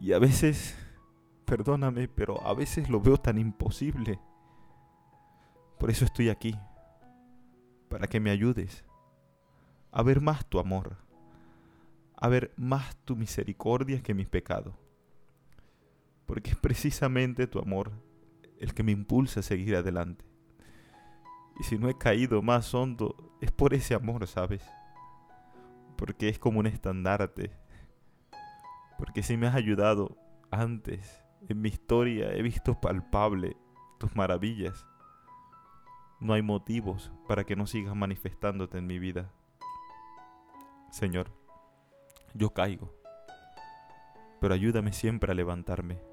Y 0.00 0.14
a 0.14 0.18
veces, 0.18 0.74
perdóname, 1.44 2.08
pero 2.08 2.42
a 2.46 2.54
veces 2.54 2.88
lo 2.88 3.00
veo 3.00 3.18
tan 3.18 3.36
imposible. 3.36 4.18
Por 5.78 5.90
eso 5.90 6.06
estoy 6.06 6.30
aquí, 6.30 6.56
para 7.90 8.06
que 8.06 8.18
me 8.18 8.30
ayudes 8.30 8.82
a 9.92 10.02
ver 10.02 10.22
más 10.22 10.46
tu 10.46 10.58
amor, 10.58 10.96
a 12.16 12.28
ver 12.28 12.52
más 12.56 12.96
tu 13.04 13.14
misericordia 13.14 14.02
que 14.02 14.14
mis 14.14 14.28
pecados. 14.28 14.74
Porque 16.24 16.50
es 16.50 16.56
precisamente 16.56 17.46
tu 17.46 17.58
amor 17.58 17.92
el 18.58 18.72
que 18.72 18.82
me 18.82 18.92
impulsa 18.92 19.40
a 19.40 19.42
seguir 19.42 19.76
adelante. 19.76 20.24
Y 21.58 21.64
si 21.64 21.76
no 21.76 21.90
he 21.90 21.98
caído 21.98 22.40
más 22.40 22.72
hondo, 22.72 23.36
es 23.42 23.50
por 23.50 23.74
ese 23.74 23.94
amor, 23.94 24.26
¿sabes? 24.26 24.62
Porque 25.96 26.30
es 26.30 26.38
como 26.38 26.60
un 26.60 26.66
estandarte. 26.66 27.59
Porque 29.00 29.22
si 29.22 29.38
me 29.38 29.46
has 29.46 29.54
ayudado 29.54 30.18
antes, 30.50 31.24
en 31.48 31.62
mi 31.62 31.70
historia 31.70 32.34
he 32.34 32.42
visto 32.42 32.78
palpable 32.78 33.56
tus 33.98 34.14
maravillas. 34.14 34.86
No 36.20 36.34
hay 36.34 36.42
motivos 36.42 37.10
para 37.26 37.44
que 37.44 37.56
no 37.56 37.66
sigas 37.66 37.96
manifestándote 37.96 38.76
en 38.76 38.86
mi 38.86 38.98
vida. 38.98 39.32
Señor, 40.90 41.32
yo 42.34 42.50
caigo, 42.50 42.94
pero 44.38 44.52
ayúdame 44.52 44.92
siempre 44.92 45.32
a 45.32 45.34
levantarme. 45.34 46.09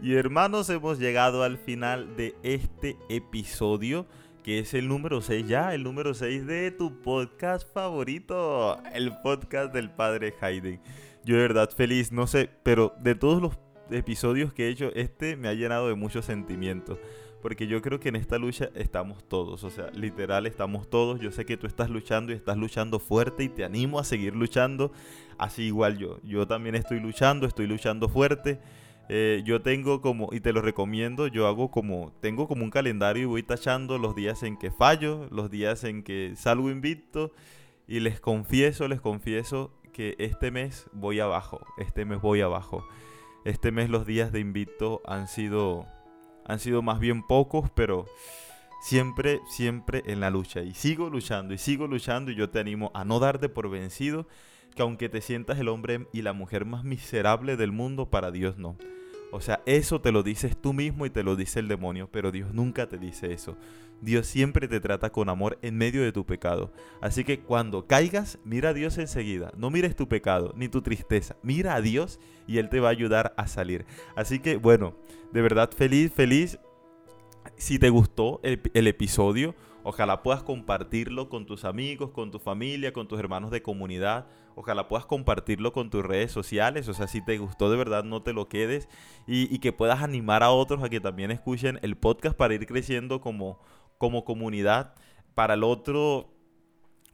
Y 0.00 0.14
hermanos, 0.14 0.70
hemos 0.70 1.00
llegado 1.00 1.42
al 1.42 1.58
final 1.58 2.16
de 2.16 2.36
este 2.44 2.96
episodio, 3.08 4.06
que 4.44 4.60
es 4.60 4.72
el 4.74 4.86
número 4.86 5.20
6 5.20 5.48
ya, 5.48 5.74
el 5.74 5.82
número 5.82 6.14
6 6.14 6.46
de 6.46 6.70
tu 6.70 7.02
podcast 7.02 7.68
favorito, 7.74 8.78
el 8.94 9.12
podcast 9.22 9.74
del 9.74 9.90
padre 9.90 10.34
Hayden. 10.40 10.80
Yo 11.24 11.34
de 11.34 11.42
verdad 11.42 11.70
feliz, 11.70 12.12
no 12.12 12.28
sé, 12.28 12.48
pero 12.62 12.94
de 13.00 13.16
todos 13.16 13.42
los 13.42 13.58
episodios 13.90 14.52
que 14.52 14.66
he 14.66 14.70
hecho, 14.70 14.92
este 14.94 15.36
me 15.36 15.48
ha 15.48 15.54
llenado 15.54 15.88
de 15.88 15.96
muchos 15.96 16.26
sentimientos. 16.26 16.98
Porque 17.42 17.66
yo 17.66 17.82
creo 17.82 17.98
que 17.98 18.08
en 18.08 18.16
esta 18.16 18.38
lucha 18.38 18.70
estamos 18.76 19.24
todos, 19.28 19.64
o 19.64 19.70
sea, 19.70 19.90
literal 19.90 20.46
estamos 20.46 20.88
todos. 20.88 21.20
Yo 21.20 21.32
sé 21.32 21.44
que 21.44 21.56
tú 21.56 21.66
estás 21.66 21.90
luchando 21.90 22.32
y 22.32 22.36
estás 22.36 22.56
luchando 22.56 23.00
fuerte 23.00 23.44
y 23.44 23.48
te 23.48 23.64
animo 23.64 23.98
a 23.98 24.04
seguir 24.04 24.34
luchando. 24.36 24.92
Así 25.38 25.64
igual 25.64 25.98
yo, 25.98 26.20
yo 26.22 26.46
también 26.46 26.76
estoy 26.76 27.00
luchando, 27.00 27.46
estoy 27.46 27.66
luchando 27.66 28.08
fuerte. 28.08 28.60
Eh, 29.08 29.42
yo 29.44 29.62
tengo 29.62 30.02
como, 30.02 30.28
y 30.32 30.40
te 30.40 30.52
lo 30.52 30.60
recomiendo, 30.60 31.28
yo 31.28 31.46
hago 31.46 31.70
como, 31.70 32.12
tengo 32.20 32.46
como 32.46 32.62
un 32.62 32.70
calendario 32.70 33.22
y 33.22 33.26
voy 33.26 33.42
tachando 33.42 33.96
los 33.96 34.14
días 34.14 34.42
en 34.42 34.58
que 34.58 34.70
fallo, 34.70 35.28
los 35.30 35.50
días 35.50 35.84
en 35.84 36.02
que 36.02 36.34
salgo 36.36 36.70
invicto. 36.70 37.32
Y 37.86 38.00
les 38.00 38.20
confieso, 38.20 38.86
les 38.86 39.00
confieso 39.00 39.72
que 39.94 40.14
este 40.18 40.50
mes 40.50 40.86
voy 40.92 41.20
abajo, 41.20 41.60
este 41.78 42.04
mes 42.04 42.20
voy 42.20 42.42
abajo. 42.42 42.86
Este 43.44 43.72
mes 43.72 43.88
los 43.88 44.04
días 44.04 44.30
de 44.30 44.40
invicto 44.40 45.00
han 45.06 45.26
sido, 45.26 45.86
han 46.44 46.58
sido 46.58 46.82
más 46.82 47.00
bien 47.00 47.22
pocos, 47.22 47.70
pero 47.70 48.04
siempre, 48.82 49.40
siempre 49.48 50.02
en 50.06 50.20
la 50.20 50.28
lucha. 50.28 50.60
Y 50.62 50.74
sigo 50.74 51.08
luchando, 51.08 51.54
y 51.54 51.58
sigo 51.58 51.86
luchando, 51.86 52.30
y 52.30 52.34
yo 52.34 52.50
te 52.50 52.58
animo 52.58 52.90
a 52.94 53.04
no 53.04 53.20
darte 53.20 53.48
por 53.48 53.70
vencido, 53.70 54.26
que 54.74 54.82
aunque 54.82 55.08
te 55.08 55.20
sientas 55.20 55.58
el 55.58 55.68
hombre 55.68 56.06
y 56.12 56.22
la 56.22 56.32
mujer 56.32 56.64
más 56.64 56.84
miserable 56.84 57.56
del 57.56 57.72
mundo, 57.72 58.10
para 58.10 58.30
Dios 58.30 58.58
no. 58.58 58.76
O 59.30 59.40
sea, 59.40 59.60
eso 59.66 60.00
te 60.00 60.10
lo 60.10 60.22
dices 60.22 60.56
tú 60.56 60.72
mismo 60.72 61.04
y 61.04 61.10
te 61.10 61.22
lo 61.22 61.36
dice 61.36 61.60
el 61.60 61.68
demonio, 61.68 62.08
pero 62.10 62.32
Dios 62.32 62.54
nunca 62.54 62.88
te 62.88 62.98
dice 62.98 63.32
eso. 63.32 63.58
Dios 64.00 64.26
siempre 64.26 64.68
te 64.68 64.80
trata 64.80 65.10
con 65.10 65.28
amor 65.28 65.58
en 65.60 65.76
medio 65.76 66.02
de 66.02 66.12
tu 66.12 66.24
pecado. 66.24 66.72
Así 67.02 67.24
que 67.24 67.40
cuando 67.40 67.86
caigas, 67.86 68.38
mira 68.44 68.70
a 68.70 68.74
Dios 68.74 68.96
enseguida. 68.96 69.52
No 69.56 69.70
mires 69.70 69.96
tu 69.96 70.08
pecado 70.08 70.54
ni 70.56 70.68
tu 70.68 70.82
tristeza. 70.82 71.36
Mira 71.42 71.74
a 71.74 71.80
Dios 71.82 72.20
y 72.46 72.58
Él 72.58 72.68
te 72.68 72.80
va 72.80 72.88
a 72.88 72.92
ayudar 72.92 73.34
a 73.36 73.48
salir. 73.48 73.84
Así 74.16 74.38
que 74.38 74.56
bueno, 74.56 74.94
de 75.32 75.42
verdad 75.42 75.70
feliz, 75.76 76.12
feliz. 76.12 76.58
Si 77.56 77.78
te 77.78 77.90
gustó 77.90 78.40
el, 78.42 78.60
el 78.72 78.86
episodio, 78.86 79.54
Ojalá 79.88 80.22
puedas 80.22 80.42
compartirlo 80.42 81.30
con 81.30 81.46
tus 81.46 81.64
amigos, 81.64 82.10
con 82.10 82.30
tu 82.30 82.38
familia, 82.38 82.92
con 82.92 83.08
tus 83.08 83.18
hermanos 83.18 83.50
de 83.50 83.62
comunidad. 83.62 84.26
Ojalá 84.54 84.86
puedas 84.86 85.06
compartirlo 85.06 85.72
con 85.72 85.88
tus 85.88 86.04
redes 86.04 86.30
sociales. 86.30 86.88
O 86.88 86.92
sea, 86.92 87.06
si 87.06 87.22
te 87.24 87.38
gustó 87.38 87.70
de 87.70 87.78
verdad, 87.78 88.04
no 88.04 88.22
te 88.22 88.34
lo 88.34 88.50
quedes. 88.50 88.86
Y, 89.26 89.60
que 89.60 89.72
puedas 89.72 90.02
animar 90.02 90.42
a 90.42 90.50
otros 90.50 90.82
a 90.82 90.90
que 90.90 91.00
también 91.00 91.30
escuchen 91.30 91.78
el 91.80 91.96
podcast 91.96 92.36
para 92.36 92.52
ir 92.52 92.66
creciendo 92.66 93.22
como, 93.22 93.62
como 93.96 94.26
comunidad. 94.26 94.94
Para 95.34 95.54
el 95.54 95.64
otro 95.64 96.34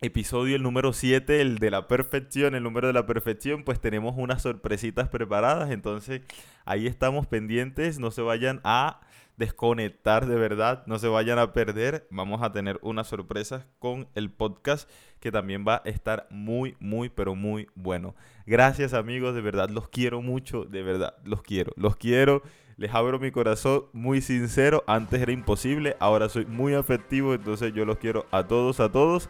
episodio, 0.01 0.57
el 0.57 0.65
número 0.65 0.93
7, 0.93 1.43
el 1.43 1.59
de 1.59 1.71
la 1.71 1.87
perfección, 1.87 2.57
el 2.57 2.65
número 2.65 2.89
de 2.89 2.93
la 2.93 3.07
perfección, 3.07 3.63
pues 3.63 3.81
tenemos 3.81 4.17
unas 4.17 4.43
sorpresitas 4.43 5.09
preparadas. 5.09 5.71
Entonces, 5.71 6.23
ahí 6.65 6.89
estamos 6.89 7.29
pendientes. 7.29 8.01
No 8.01 8.11
se 8.11 8.23
vayan 8.23 8.61
a 8.65 8.99
desconectar 9.37 10.27
de 10.27 10.37
verdad, 10.37 10.85
no 10.87 10.99
se 10.99 11.09
vayan 11.09 11.39
a 11.39 11.53
perder. 11.53 12.07
Vamos 12.11 12.43
a 12.43 12.53
tener 12.53 12.79
unas 12.83 13.09
sorpresas 13.09 13.67
con 13.79 14.09
el 14.15 14.31
podcast 14.31 14.89
que 15.21 15.33
también 15.33 15.65
va 15.67 15.83
a 15.85 15.89
estar 15.89 16.27
muy, 16.31 16.77
muy, 16.81 17.09
pero 17.09 17.35
muy 17.35 17.69
bueno. 17.75 18.15
Gracias 18.47 18.95
amigos, 18.95 19.35
de 19.35 19.41
verdad 19.41 19.71
los 19.71 19.89
quiero 19.89 20.21
mucho, 20.21 20.65
de 20.65 20.83
verdad 20.83 21.17
los 21.25 21.43
quiero, 21.43 21.73
los 21.77 21.97
quiero. 21.97 22.43
Les 22.77 22.93
abro 22.93 23.19
mi 23.19 23.31
corazón 23.31 23.85
muy 23.93 24.21
sincero. 24.21 24.83
Antes 24.87 25.23
era 25.23 25.33
imposible, 25.33 25.97
ahora 26.01 26.29
soy 26.29 26.45
muy 26.45 26.75
afectivo, 26.75 27.35
entonces 27.35 27.73
yo 27.73 27.85
los 27.85 27.99
quiero 27.99 28.27
a 28.33 28.47
todos, 28.47 28.81
a 28.81 28.91
todos. 28.91 29.29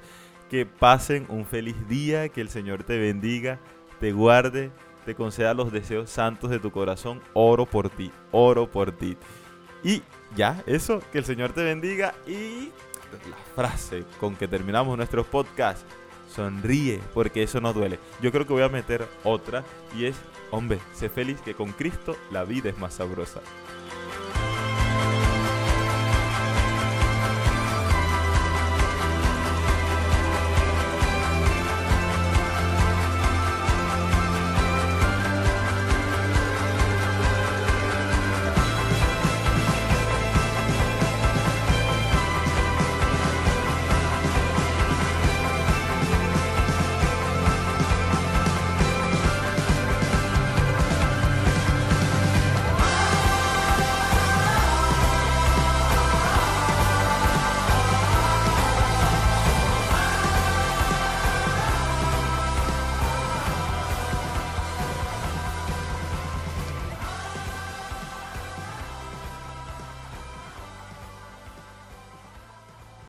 Que 0.48 0.66
pasen 0.66 1.26
un 1.28 1.44
feliz 1.44 1.76
día, 1.88 2.28
que 2.28 2.40
el 2.40 2.48
Señor 2.48 2.84
te 2.84 2.98
bendiga, 2.98 3.60
te 4.00 4.12
guarde, 4.12 4.70
te 5.04 5.14
conceda 5.14 5.54
los 5.54 5.72
deseos 5.72 6.10
santos 6.10 6.50
de 6.50 6.58
tu 6.58 6.70
corazón. 6.70 7.20
Oro 7.34 7.66
por 7.66 7.90
ti, 7.90 8.10
oro 8.30 8.70
por 8.70 8.92
ti. 8.92 9.16
Y 9.84 10.02
ya, 10.34 10.62
eso, 10.66 11.02
que 11.12 11.18
el 11.18 11.24
Señor 11.24 11.52
te 11.52 11.62
bendiga 11.62 12.14
y 12.26 12.70
la 13.30 13.36
frase 13.54 14.04
con 14.18 14.34
que 14.34 14.48
terminamos 14.48 14.96
nuestros 14.96 15.26
podcasts, 15.26 15.84
sonríe 16.34 17.00
porque 17.12 17.42
eso 17.42 17.60
no 17.60 17.72
duele. 17.72 17.98
Yo 18.20 18.32
creo 18.32 18.46
que 18.46 18.54
voy 18.54 18.62
a 18.62 18.68
meter 18.68 19.06
otra 19.22 19.62
y 19.96 20.06
es, 20.06 20.16
hombre, 20.50 20.80
sé 20.94 21.08
feliz 21.08 21.40
que 21.42 21.54
con 21.54 21.72
Cristo 21.72 22.16
la 22.32 22.44
vida 22.44 22.70
es 22.70 22.78
más 22.78 22.94
sabrosa. 22.94 23.40